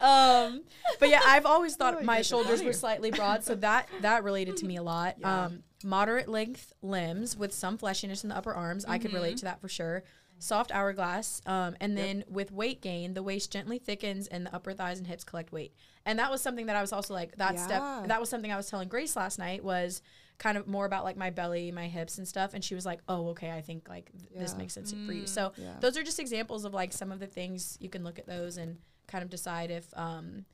[0.00, 0.62] um,
[1.00, 4.24] but yeah, I've always thought Oh, you my shoulders were slightly broad, so that that
[4.24, 5.16] related to me a lot.
[5.20, 5.44] Yeah.
[5.46, 9.14] Um, moderate length limbs with some fleshiness in the upper arms, I could Mm-hmm.
[9.16, 10.02] relate to that for sure.
[10.40, 14.72] Soft hourglass, um, and then with weight gain, the waist gently thickens and the upper
[14.74, 15.72] thighs and hips collect weight.
[16.04, 17.64] And that was something that I was also like that Yeah.
[17.64, 18.08] step.
[18.08, 20.02] That was something I was telling Grace last night was
[20.38, 22.52] kind of more about like my belly, my hips and stuff.
[22.52, 25.26] And she was like, "Oh, okay, I think like th- this makes sense for you."
[25.26, 25.76] So Yeah.
[25.80, 28.56] those are just examples of like some of the things you can look at those
[28.58, 30.44] and kind of decide if um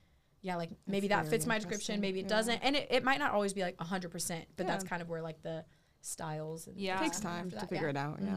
[0.43, 2.28] yeah like maybe that fits my description maybe it Yeah.
[2.28, 5.22] doesn't and it, it might not always be like 100% but that's kind of where
[5.22, 5.64] like the
[6.01, 6.99] styles and Yeah.
[7.01, 7.91] It takes time to figure yeah.
[7.91, 8.18] it out.
[8.20, 8.28] Yeah.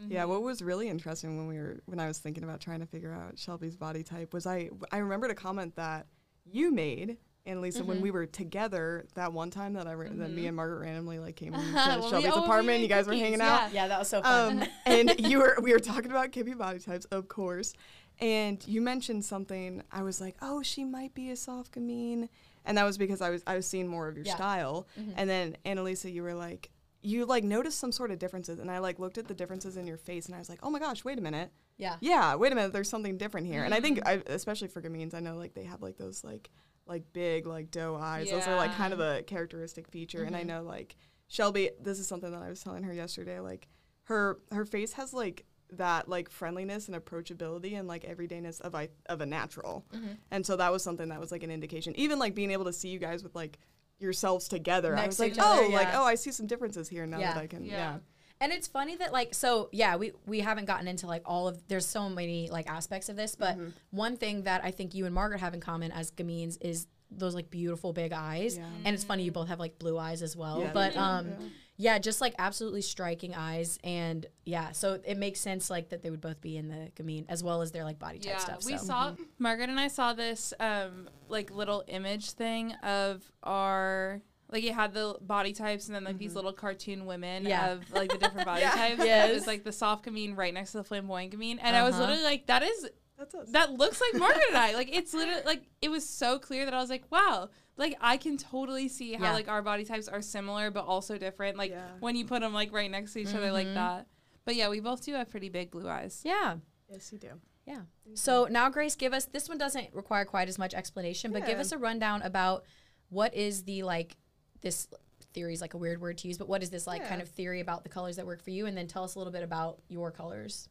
[0.00, 0.10] Mm-hmm.
[0.10, 2.86] Yeah, what was really interesting when we were when I was thinking about trying to
[2.86, 6.06] figure out Shelby's body type was I I remembered a comment that
[6.44, 8.02] you made Annalisa when mm-hmm.
[8.02, 10.46] we were together that one time that I ra- that me mm-hmm.
[10.48, 12.66] and Margaret randomly like came into When we- Shelby's oh, we apartment.
[12.66, 13.54] made You guys were cookies, hanging yeah.
[13.66, 13.72] out.
[13.72, 16.58] yeah that was so um, fun Um, and you were we were talking about Kibbe
[16.58, 17.74] body types, of course.
[18.20, 19.82] And you mentioned something.
[19.90, 22.28] I was like, oh, she might be a soft gamine,
[22.64, 24.36] and that was because I was I was seeing more of your Yeah.
[24.36, 24.86] style.
[24.98, 25.12] Mm-hmm.
[25.16, 26.70] And then Annalisa, you were like,
[27.02, 29.86] you like noticed some sort of differences, and I like looked at the differences in
[29.86, 31.50] your face, and I was like, oh my gosh, wait a minute.
[31.76, 32.72] yeah Yeah, wait a minute.
[32.72, 33.64] There's something different here.
[33.64, 34.30] And I think, mm-hmm.
[34.30, 36.50] I, especially for gamines, I know like they have like those like
[36.86, 38.30] like big like doe eyes.
[38.30, 40.22] Those are like kind of a characteristic feature.
[40.22, 40.48] And I mm-hmm.
[40.48, 40.96] know like
[41.28, 41.70] Shelby.
[41.80, 43.40] This is something that I was telling her yesterday.
[43.40, 43.68] Like
[44.04, 45.44] her her face has like
[45.78, 49.84] that like friendliness and approachability and like everydayness of I of a natural.
[50.30, 51.94] And so that was something that was like an indication.
[51.96, 53.58] Even like being able to see you guys with like
[53.98, 54.96] yourselves together.
[54.96, 57.34] I was to like, other, oh, like oh, I see some differences here now Yeah.
[57.34, 57.64] that I can.
[57.64, 57.72] Yeah.
[57.72, 57.96] Yeah.
[58.40, 61.66] And it's funny that like so yeah we we haven't gotten into like all of
[61.68, 63.68] there's so many like aspects of this but Mm-hmm.
[63.92, 67.34] one thing that I think you and Margaret have in common as gamines is those
[67.34, 68.66] like beautiful big eyes Yeah.
[68.84, 71.28] and it's funny you both have like blue eyes as well Yeah, but um
[71.76, 71.94] yeah.
[71.94, 76.10] yeah just like absolutely striking eyes and yeah so it makes sense like that they
[76.10, 78.64] would both be in the gamine as well as their like body type Yeah, stuff
[78.64, 78.84] we so.
[78.84, 84.20] saw Margaret and I saw this um like little image thing of our
[84.50, 87.48] like it had the body types and then like these little cartoon women Mm-hmm.
[87.50, 87.72] Yeah.
[87.72, 88.70] of like the different body Yeah.
[88.72, 89.04] types.
[89.04, 89.30] Yes.
[89.30, 91.58] It was like the soft gamine right next to the flamboyant gamine.
[91.60, 92.02] And I was Uh-huh.
[92.04, 93.48] literally like, that is That's us.
[93.50, 94.74] that looks like Margaret and I.
[94.74, 98.16] Like it's literally like it was so clear that I was like, wow, like I
[98.16, 99.32] can totally see how Yeah.
[99.32, 101.56] like our body types are similar but also different.
[101.56, 101.88] Like Yeah.
[102.00, 103.74] when you put them like right next to each other like mm-hmm.
[103.74, 104.06] that.
[104.44, 106.22] But yeah, we both do have pretty big blue eyes.
[106.24, 106.56] yeah
[106.90, 107.40] yes, you do.
[107.66, 107.80] Yeah.
[108.14, 111.58] So now, Grace, give us this one doesn't require quite as much explanation, but give
[111.58, 112.64] us a rundown about
[113.08, 114.16] what is the like
[114.60, 114.88] this
[115.32, 117.28] theory is like a weird word to use, but what is this like kind of
[117.28, 119.42] theory about the colors that work for you, and then tell us a little bit
[119.42, 120.68] about your colors.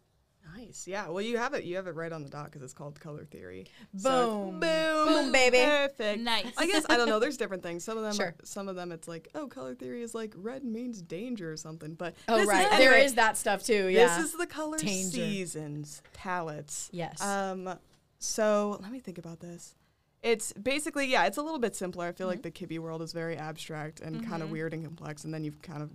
[0.58, 0.88] Nice.
[0.88, 1.08] Yeah.
[1.08, 1.64] Well, you have it.
[1.64, 3.66] You have it right on the dot because it's called color theory.
[3.94, 4.60] Boom.
[4.60, 5.08] boom.
[5.08, 5.58] Boom, baby.
[5.60, 6.20] Perfect.
[6.22, 6.52] Nice.
[6.58, 7.20] I guess I don't know.
[7.20, 7.84] There's different things.
[7.84, 8.14] Some of them.
[8.14, 8.26] Sure.
[8.28, 8.92] Are, some of them.
[8.92, 11.94] It's like, oh, color theory is like red means danger or something.
[11.96, 13.88] But Oh this right, Is, there anyway, is that stuff too.
[13.88, 14.18] Yeah.
[14.18, 15.12] This is the color Danger.
[15.18, 16.90] seasons palettes.
[16.92, 17.22] yes.
[17.22, 17.78] Um.
[18.20, 19.76] So let me think about this.
[20.22, 21.26] It's basically yeah.
[21.26, 22.08] It's a little bit simpler.
[22.08, 22.68] I feel like Mm-hmm.
[22.68, 25.52] the Kibbe world is very abstract and kind of weird and complex, and then you
[25.62, 25.90] kind of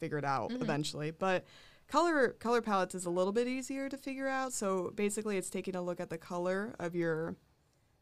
[0.00, 0.62] figure it out Mm-hmm.
[0.62, 1.10] eventually.
[1.12, 1.44] But
[1.88, 4.52] color color palettes is a little bit easier to figure out.
[4.52, 7.36] So basically, it's taking a look at the color of your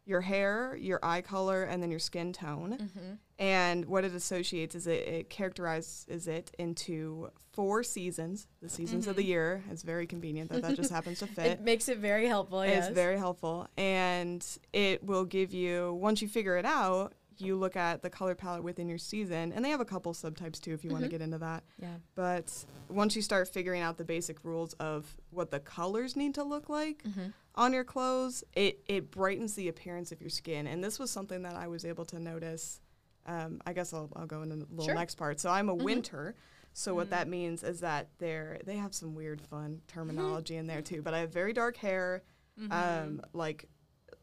[0.05, 2.77] your hair, your eye color, and then your skin tone.
[2.77, 3.13] Mm-hmm.
[3.39, 8.49] And what it associates is it, it characterizes it into four seasons.
[8.61, 9.63] The seasons of the year.
[9.71, 11.47] It's very convenient that that just happens to fit.
[11.47, 12.65] it makes it very helpful.
[12.67, 12.87] Yes.
[12.87, 13.69] It's very helpful.
[13.77, 18.35] And it will give you, once you figure it out, you look at the color
[18.35, 19.53] palette within your season.
[19.53, 21.65] And they have a couple subtypes too if you want to get into that.
[21.79, 21.97] yeah.
[22.15, 26.45] But once you start figuring out the basic rules of what the colors need to
[26.45, 27.27] look like Mm-hmm.
[27.57, 30.67] on your clothes, it, it brightens the appearance of your skin.
[30.67, 32.81] And this was something that I was able to notice.
[33.27, 34.95] Um, I guess I'll, I'll go into the little Sure.
[34.95, 35.39] next part.
[35.41, 35.83] So I'm a Mhm.
[35.85, 36.35] winter.
[36.75, 40.81] So what that means is that they're they have some weird fun terminology in there
[40.81, 41.03] too.
[41.03, 42.23] But I have very dark hair,
[42.71, 43.67] um, like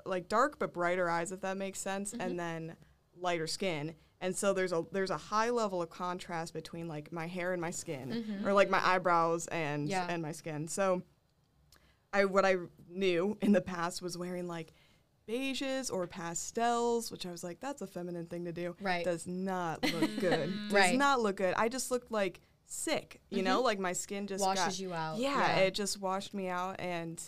[0.05, 2.21] like dark but brighter eyes, if that makes sense, Mm-hmm.
[2.21, 2.75] and then
[3.21, 3.95] lighter skin.
[4.21, 7.61] And so there's a there's a high level of contrast between like my hair and
[7.61, 9.91] my skin, or like my eyebrows and Mm-hmm.
[9.91, 10.07] Yeah.
[10.09, 10.67] and my skin.
[10.67, 11.03] So
[12.11, 12.55] I what I
[12.89, 14.73] knew in the past was wearing like
[15.27, 18.75] beiges or pastels, which I was like, that's a feminine thing to do.
[18.81, 19.05] Right.
[19.05, 20.51] Does not look good.
[20.69, 20.97] Does Right.
[20.97, 21.53] not look good.
[21.55, 25.17] I just looked like sick, you know, like my skin just Washes got, you out.
[25.17, 25.55] Yeah, Yeah.
[25.65, 27.21] it just washed me out and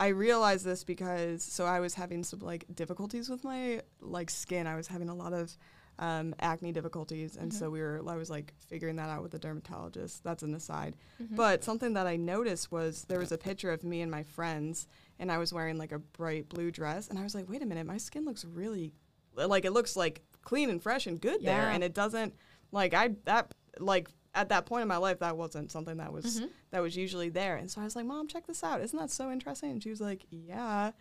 [0.00, 4.66] I realized this because so I was having some like difficulties with my like skin.
[4.66, 5.54] I was having a lot of
[5.98, 8.02] um, acne difficulties, and so we were.
[8.08, 10.24] I was like figuring that out with the dermatologist.
[10.24, 10.96] That's an aside.
[11.36, 14.86] But something that I noticed was there was a picture of me and my friends,
[15.18, 17.66] and I was wearing like a bright blue dress, and I was like, wait a
[17.66, 18.94] minute, my skin looks really,
[19.36, 22.34] like it looks like clean and fresh and good there, and it doesn't
[22.72, 26.42] like I that like at that point in my life that wasn't something that was
[26.70, 27.56] that was usually there.
[27.56, 28.80] And so i was like mom check this out.
[28.80, 29.70] Isn't that so interesting?
[29.72, 30.92] And she was like yeah.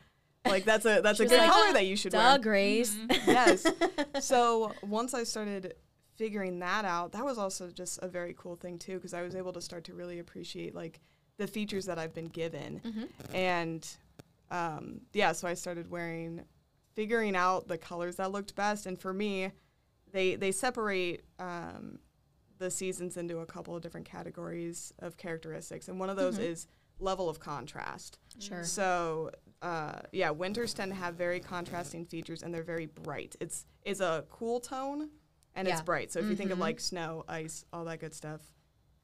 [0.45, 2.39] Like that's a that's a good like, color that you should Duh, wear.
[2.39, 2.95] Grace.
[3.27, 3.65] yes.
[4.21, 5.75] So once i started
[6.15, 9.35] figuring that out that was also just a very cool thing too because i was
[9.35, 10.99] able to start to really appreciate like
[11.37, 12.81] the features that i've been given.
[13.33, 13.87] And
[14.51, 16.43] um, yeah so i started wearing
[16.95, 18.85] figuring out the colors that looked best.
[18.85, 19.51] And for me
[20.11, 21.99] they they separate um,
[22.59, 26.67] the seasons into a couple of different categories of characteristics and one of those is
[26.99, 28.63] level of contrast Sure.
[28.63, 29.31] so
[29.61, 34.01] uh, yeah winters tend to have very contrasting features and they're very bright it's it's
[34.01, 35.09] a cool tone
[35.55, 36.61] and it's bright so if you think of Mhm.
[36.61, 38.41] like snow ice all that good stuff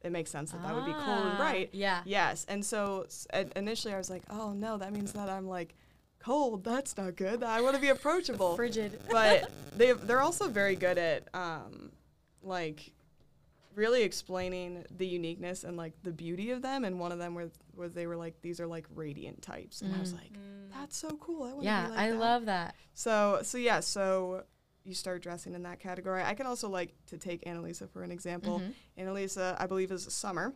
[0.01, 2.01] it makes sense that that would be cold and Ah, bright Yeah.
[2.06, 3.26] Yes, and so s-
[3.56, 5.74] initially I was like, oh no, that means that I'm like
[6.20, 6.64] cold.
[6.64, 7.41] That's not good.
[7.43, 8.56] I want to be approachable.
[8.56, 8.99] Frigid.
[9.10, 11.91] but they they're also very good at um,
[12.43, 12.93] like
[13.76, 16.84] really explaining the uniqueness and like the beauty of them.
[16.86, 19.94] And one of them was was they were like these are like radiant types, and
[19.96, 20.32] I was like,
[20.74, 21.44] that's so cool.
[21.44, 22.20] I Yeah, be like I that.
[22.20, 22.76] love that.
[22.94, 24.44] So so yeah, so
[24.84, 26.22] you start dressing in that category.
[26.24, 28.60] I can also like to take Annalisa for an example.
[28.60, 29.08] Mm-hmm.
[29.08, 30.54] Annalisa, I believe, is a summer.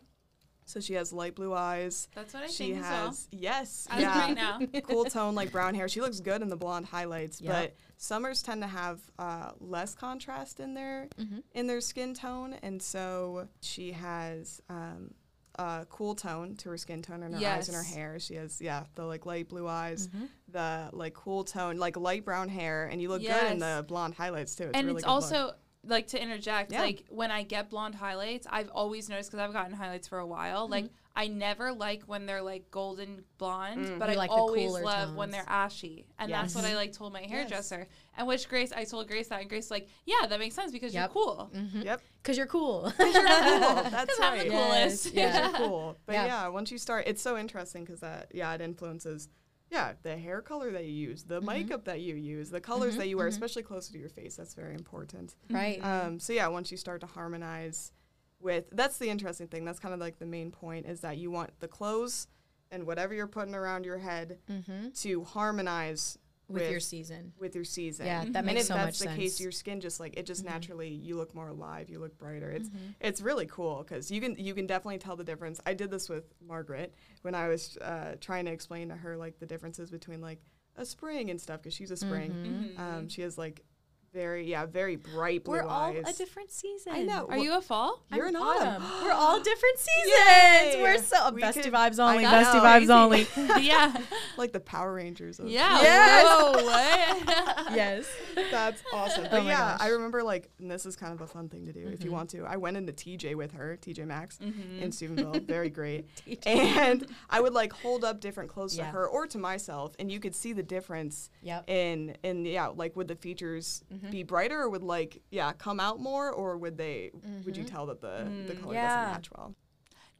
[0.70, 2.08] So she has light blue eyes.
[2.14, 3.06] That's what I she think as well.
[3.08, 4.80] has yes, As of yeah, now.
[4.82, 5.88] cool tone like brown hair.
[5.88, 7.52] She looks good in the blonde highlights, Yep.
[7.52, 11.42] but summers tend to have uh, less contrast in their Mhm.
[11.52, 15.12] in their skin tone, and so she has um,
[15.58, 18.18] a cool tone to her skin tone and her eyes and her hair.
[18.20, 20.24] She has yeah the like light blue eyes, Mm-hmm.
[20.48, 24.14] the like cool tone like light brown hair, and you look good in the blonde
[24.14, 24.64] highlights too.
[24.68, 25.58] It's and really it's good look.
[25.82, 26.82] Also like to interject Yeah.
[26.82, 30.26] like when i get blonde highlights i've always noticed because i've gotten highlights for a
[30.26, 30.94] while like mm-hmm.
[31.16, 33.98] i never like when they're like golden blonde mm.
[33.98, 36.76] but You i like always cooler love when they're ashy and that's what i mm-hmm.
[36.76, 40.26] like told my hairdresser and which grace i told grace that and grace like yeah
[40.28, 41.12] that makes sense because Yep.
[41.12, 41.18] Mm-hmm.
[41.18, 41.50] you're cool
[41.82, 42.02] yep.
[42.22, 42.92] Because you're cool.
[42.98, 43.22] You're cool.
[43.22, 44.50] That's 'Cause I'm the right.
[44.50, 45.06] coolest.
[45.06, 45.48] Yes, yeah.
[45.48, 45.96] You're cool.
[46.04, 46.26] But Yeah.
[46.26, 46.48] yeah.
[46.48, 49.28] once you start, it's so interesting because that, yeah, it influences,
[49.70, 53.08] yeah, the hair color that you use, the makeup that you use, the colors that
[53.08, 54.36] you wear, especially closer to your face.
[54.36, 55.36] That's very important.
[55.48, 55.84] right.
[55.84, 57.92] Um, so yeah, once you start to harmonize
[58.40, 59.64] with, that's the interesting thing.
[59.64, 62.26] That's kind of like the main point is that you want the clothes
[62.72, 64.88] and whatever you're putting around your head mm-hmm.
[64.90, 66.18] to harmonize
[66.54, 67.32] With, your season.
[67.38, 68.06] with your season.
[68.06, 70.88] Yeah, that and makes if that's the case, your skin just like it just naturally
[70.88, 72.50] you look more alive, you look brighter.
[72.50, 72.90] It's Mm-hmm.
[73.00, 75.60] it's really cool because you can you can definitely tell the difference.
[75.66, 79.38] I did this with Margaret when I was uh, trying to explain to her like
[79.38, 80.40] the differences between like
[80.76, 82.30] a spring and stuff because she's a spring.
[82.76, 82.80] Mm-hmm.
[82.80, 83.64] Um, she has like
[84.12, 86.02] very yeah, very bright blue We're all eyes.
[86.06, 86.92] a different season.
[86.92, 87.26] I know.
[87.28, 88.02] Are you a fall?
[88.12, 88.82] You're I'm an autumn.
[89.04, 90.14] We're all different seasons.
[90.26, 90.78] Yay!
[90.82, 92.24] We're so We bestie could- vibes I only.
[92.24, 92.30] know.
[92.30, 92.92] Bestie vibes Crazy.
[92.92, 93.62] only.
[93.66, 93.94] yeah.
[94.36, 95.38] like the Power Rangers.
[95.38, 95.80] Of Yeah.
[95.80, 96.24] Yes.
[96.26, 97.72] Whoa, what?
[97.76, 98.06] yes.
[98.50, 99.26] That's awesome.
[99.26, 101.64] Oh But my yeah, I remember like, and this is kind of a fun thing
[101.66, 102.14] to do if you Mhm.
[102.14, 102.44] want to.
[102.44, 104.80] I went into TJ with her, TJ Maxx Mhm.
[104.80, 105.46] in Stephenville.
[105.46, 106.06] Very great.
[106.44, 108.86] And I would like hold up different clothes Yeah.
[108.86, 111.70] to her or to myself, and you could see the difference Yep.
[111.70, 114.10] in in yeah, like would the features Mhm.
[114.10, 117.10] be brighter or would like yeah come out more or would they
[117.44, 117.70] would you Mhm.
[117.70, 118.96] tell that the the Mm, color yeah.
[118.96, 119.54] doesn't match well?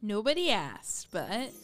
[0.03, 1.51] Nobody asked, but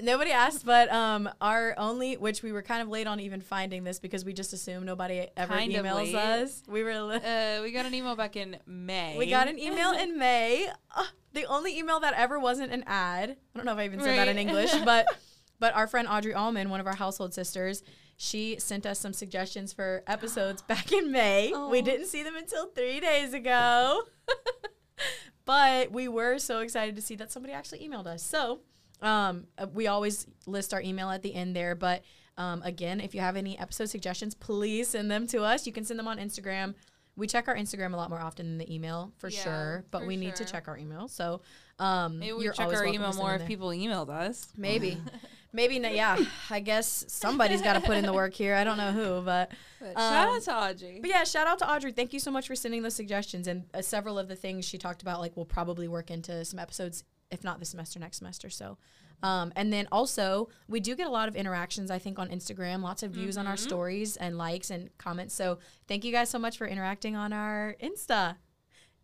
[0.00, 3.84] Nobody asked, but um, our only, which we were kind of late on even finding
[3.84, 6.62] this because we just assume nobody ever Kind emails us.
[6.66, 9.16] We were, li- uh, we got an email back in May.
[9.18, 10.68] we got an email in May.
[10.96, 11.04] Uh,
[11.34, 13.30] the only email that ever wasn't an ad.
[13.54, 15.06] I don't know if I even said that in English, but
[15.60, 17.82] but our friend Audrey Allman, one of our household sisters,
[18.22, 21.48] she sent us some suggestions for episodes back in May.
[21.70, 21.82] We Oh.
[21.82, 24.02] didn't see them until three days ago.
[25.46, 28.22] but we were so excited to see that somebody actually emailed us.
[28.22, 28.60] So
[29.00, 31.74] um, uh, we always list our email at the end there.
[31.74, 32.02] But
[32.36, 35.66] um, again, if you have any episode suggestions, please send them to us.
[35.66, 36.74] You can send them on Instagram.
[37.16, 40.02] We check our Instagram a lot more often than the email for Yeah, sure, but
[40.02, 41.08] for we need to check our email.
[41.08, 41.40] So
[41.78, 43.48] um, Maybe we check our email more if there.
[43.48, 44.48] people emailed us.
[44.58, 44.98] Maybe.
[45.52, 45.94] Maybe not.
[45.94, 46.16] Yeah,
[46.48, 48.54] I guess somebody's got to put in the work here.
[48.54, 50.98] I don't know who, but But Um, shout out to Audrey.
[51.00, 51.90] but yeah, shout out to Audrey.
[51.92, 53.46] Thank you so much for sending the suggestions.
[53.48, 56.58] And uh, several of the things she talked about, like, will probably work into some
[56.60, 58.48] episodes, if not this semester, next semester.
[58.48, 58.78] So,
[59.24, 62.82] um, and then also, we do get a lot of interactions, I think, on Instagram,
[62.82, 65.34] lots of views on our stories and likes and comments.
[65.34, 68.36] So, thank you guys so much for interacting on our Insta.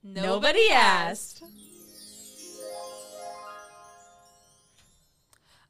[0.04, 1.42] Nobody asked.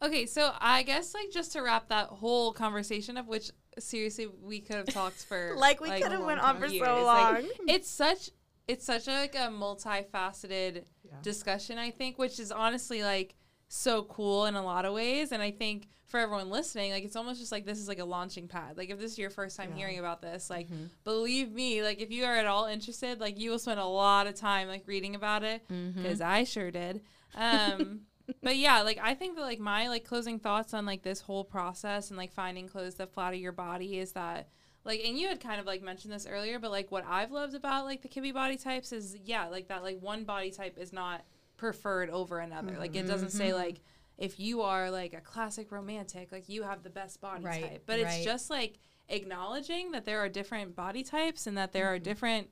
[0.02, 4.60] Okay, so I guess like just to wrap that whole conversation up, which seriously we
[4.60, 7.04] could have talked for Like, we could have went on for time, so years.
[7.06, 7.50] Like, long.
[7.68, 8.30] it's such
[8.68, 11.14] it's such a, like a multifaceted Yeah.
[11.22, 13.34] discussion, I think, which is honestly like
[13.68, 15.32] so cool in a lot of ways.
[15.32, 18.04] And I think for everyone listening, like it's almost just like this is like a
[18.04, 18.76] launching pad.
[18.76, 19.76] Like if this is your first time Yeah.
[19.78, 20.84] hearing about this, like Mm-hmm.
[21.04, 24.26] believe me, like if you are at all interested, like you will spend a lot
[24.26, 26.02] of time like reading about it Mm-hmm.
[26.02, 27.02] because I sure did.
[27.34, 28.00] Um,
[28.42, 31.44] but yeah, like I think that like my like closing thoughts on like this whole
[31.44, 34.48] process and like finding clothes that flatter your body is that
[34.84, 37.54] like and you had kind of like mentioned this earlier, but like what I've loved
[37.54, 40.92] about like the Kibbe body types is yeah, like that like one body type is
[40.92, 41.24] not
[41.56, 42.76] preferred over another.
[42.78, 44.24] Like it doesn't say mm-hmm, like mm-hmm.
[44.24, 47.82] if you are like a classic romantic, like you have the best body Right, type.
[47.86, 51.96] But it's just like acknowledging that there are different body types and that there are
[51.96, 52.04] mm-hmm.
[52.04, 52.50] different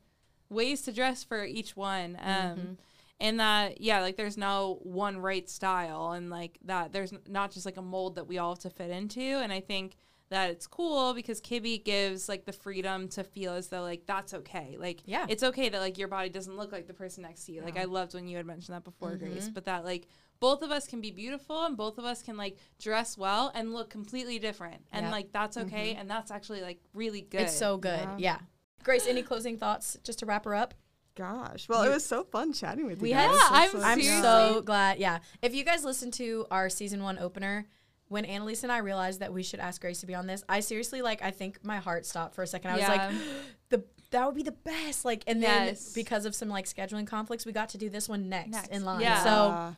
[0.49, 2.19] ways to dress for each one.
[2.23, 2.79] Um
[3.21, 7.65] and that yeah like there's no one right style and like that there's not just
[7.65, 9.97] like a mold that we all have to fit into and i think
[10.31, 14.35] that it's cool because kibbe gives like the freedom to feel as though like that's
[14.35, 15.27] okay like Yeah.
[15.29, 17.77] it's okay that like your body doesn't look like the person next to you like
[17.77, 17.83] Yeah.
[17.83, 19.27] i loved when you had mentioned that before Mm-hmm.
[19.33, 20.09] grace but that like
[20.41, 23.73] both of us can be beautiful and both of us can like dress well and
[23.73, 25.13] look completely different and Yep.
[25.13, 28.01] like that's okay and that's actually like really good It's so good.
[28.01, 28.17] Yeah.
[28.19, 28.39] Yeah.
[28.83, 30.75] Grace, any closing thoughts just to wrap her up?
[31.17, 33.39] Gosh, well, it was so fun chatting with We you had- guys.
[33.41, 34.99] Yeah, This I'm was- I'm so glad.
[34.99, 35.21] Yeah.
[35.43, 37.67] If you guys listen to our season one opener,
[38.09, 40.61] when Annalise and I realized that we should ask Grace to be on this, I
[40.61, 42.71] seriously like I think my heart stopped for a second.
[42.73, 43.11] I was like,
[43.71, 45.05] the that would be the best.
[45.05, 48.29] Like and then because of some like scheduling conflicts, we got to do this one
[48.29, 48.69] next, Next.
[48.71, 49.01] in line.
[49.01, 49.23] Yeah.
[49.25, 49.77] So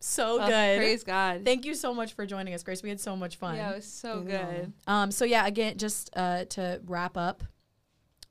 [0.00, 0.78] so Oh, good.
[0.78, 2.82] praise god Thank you so much for joining us, Grace.
[2.82, 3.56] We had so much fun.
[3.56, 4.44] yeah it was so Yeah.
[4.44, 7.42] good Um, so yeah, again, just uh, to wrap up,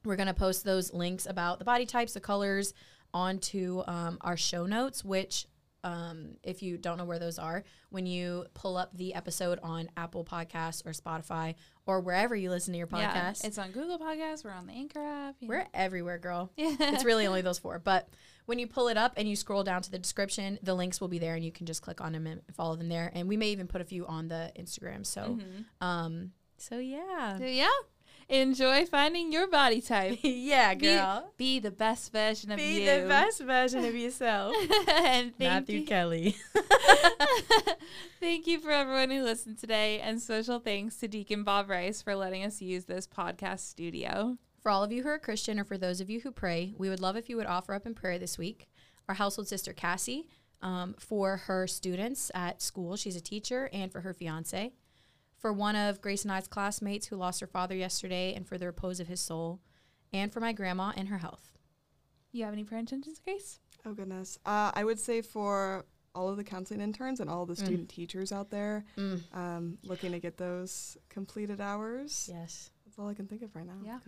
[0.08, 2.74] we're gonna post those links about the body types, the colors,
[3.14, 5.03] onto um, our show notes.
[5.03, 5.45] Which,
[5.84, 9.89] um, if you don't know where those are, when you pull up the episode on
[9.95, 11.55] Apple Podcasts or Spotify
[11.86, 14.43] or wherever you listen to your Yeah, podcast, it's on Google Podcasts.
[14.43, 15.36] We're on the Anchor app.
[15.39, 16.51] you we're everywhere, girl.
[16.58, 16.76] know.
[16.80, 17.80] it's really only those four.
[17.80, 18.10] But
[18.45, 21.08] when you pull it up and you scroll down to the description, the links will
[21.10, 23.12] be there, and you can just click on them and follow them there.
[23.14, 25.05] And we may even put a few on the Instagram.
[25.05, 25.66] So, Mhm.
[25.86, 27.38] um, so yeah.
[27.38, 27.70] So yeah,
[28.30, 30.19] enjoy finding your body type.
[30.23, 31.34] yeah, Be- girl.
[31.38, 32.80] Be, the best version of Be you.
[32.80, 34.55] Be the best version of yourself.
[34.88, 35.86] and thank Matthew you.
[35.86, 36.36] Kelly.
[38.19, 42.15] thank you for everyone who listened today, and special thanks to Deacon Bob Rice for
[42.15, 44.38] letting us use this podcast studio.
[44.61, 46.89] For all of you who are Christian or for those of you who pray, we
[46.89, 48.67] would love if you would offer up in prayer this week
[49.07, 50.28] our household sister Cassie
[50.61, 52.95] um, for her students at school.
[52.95, 54.73] She's a teacher, and for her fiance.
[55.38, 58.65] For one of Grace and I's classmates who lost her father yesterday, and for the
[58.65, 59.59] repose of his soul.
[60.13, 61.51] And for my grandma and her health.
[62.31, 63.59] You have any prayer intentions, Grace?
[63.85, 64.39] Oh goodness.
[64.45, 65.85] Uh, I would say for
[66.15, 69.21] all of the counseling interns and all the student teachers out there, Mm.
[69.35, 72.27] um, looking to get those completed hours.
[72.33, 72.71] Yes.
[72.85, 73.73] That's That's all I can think of right now.
[73.85, 73.99] Yeah.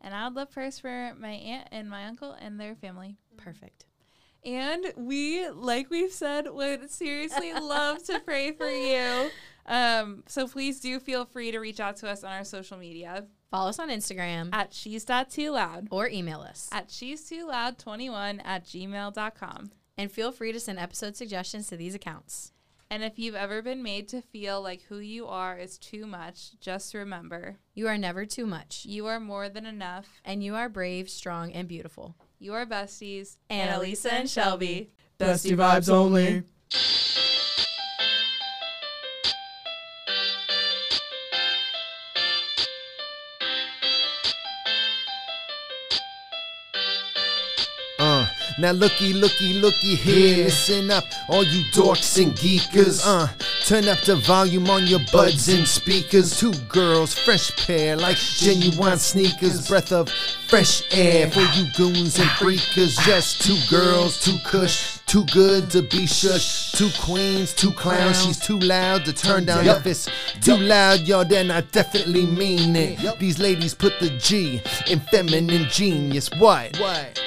[0.00, 3.16] And I would love prayers for my aunt and my uncle and their family.
[3.36, 3.86] Perfect.
[4.44, 9.30] And we, like we've said, would seriously love to pray for you.
[9.66, 13.26] Um, so please do feel free to reach out to us on our social media
[13.50, 16.68] Follow us on Instagram at she's too loud or email us.
[16.72, 19.70] at she's too loud 21 at gmail.com.
[19.98, 22.52] And feel free to send episode suggestions to these accounts.
[22.90, 26.58] And if you've ever been made to feel like who you are is too much,
[26.60, 28.84] just remember You are never too much.
[28.84, 30.06] you are more than enough.
[30.24, 32.14] And you are brave, strong, and beautiful.
[32.38, 33.38] You are besties.
[33.50, 34.90] Annalisa and Shelby.
[35.18, 36.42] Bestie vibes only.
[48.58, 50.44] Now looky, looky, looky here.
[50.44, 53.02] Listen up, all you dorks and geekers.
[53.04, 53.28] Uh,
[53.64, 56.38] turn up the volume on your buds and speakers.
[56.38, 59.68] Two girls, fresh pair, like genuine sneakers.
[59.68, 60.08] Breath of
[60.48, 62.98] fresh air for you goons and freakers.
[63.04, 64.98] Just two girls, two cush.
[65.06, 66.72] Too good to be shush.
[66.72, 68.24] Two queens, two clowns.
[68.24, 70.08] She's too loud to turn down if it's
[70.40, 71.24] too loud, y'all.
[71.24, 73.00] Then I definitely mean it.
[73.00, 73.18] Yup.
[73.18, 76.28] These ladies put the G in feminine genius.
[76.38, 76.76] What?
[76.80, 77.20] What?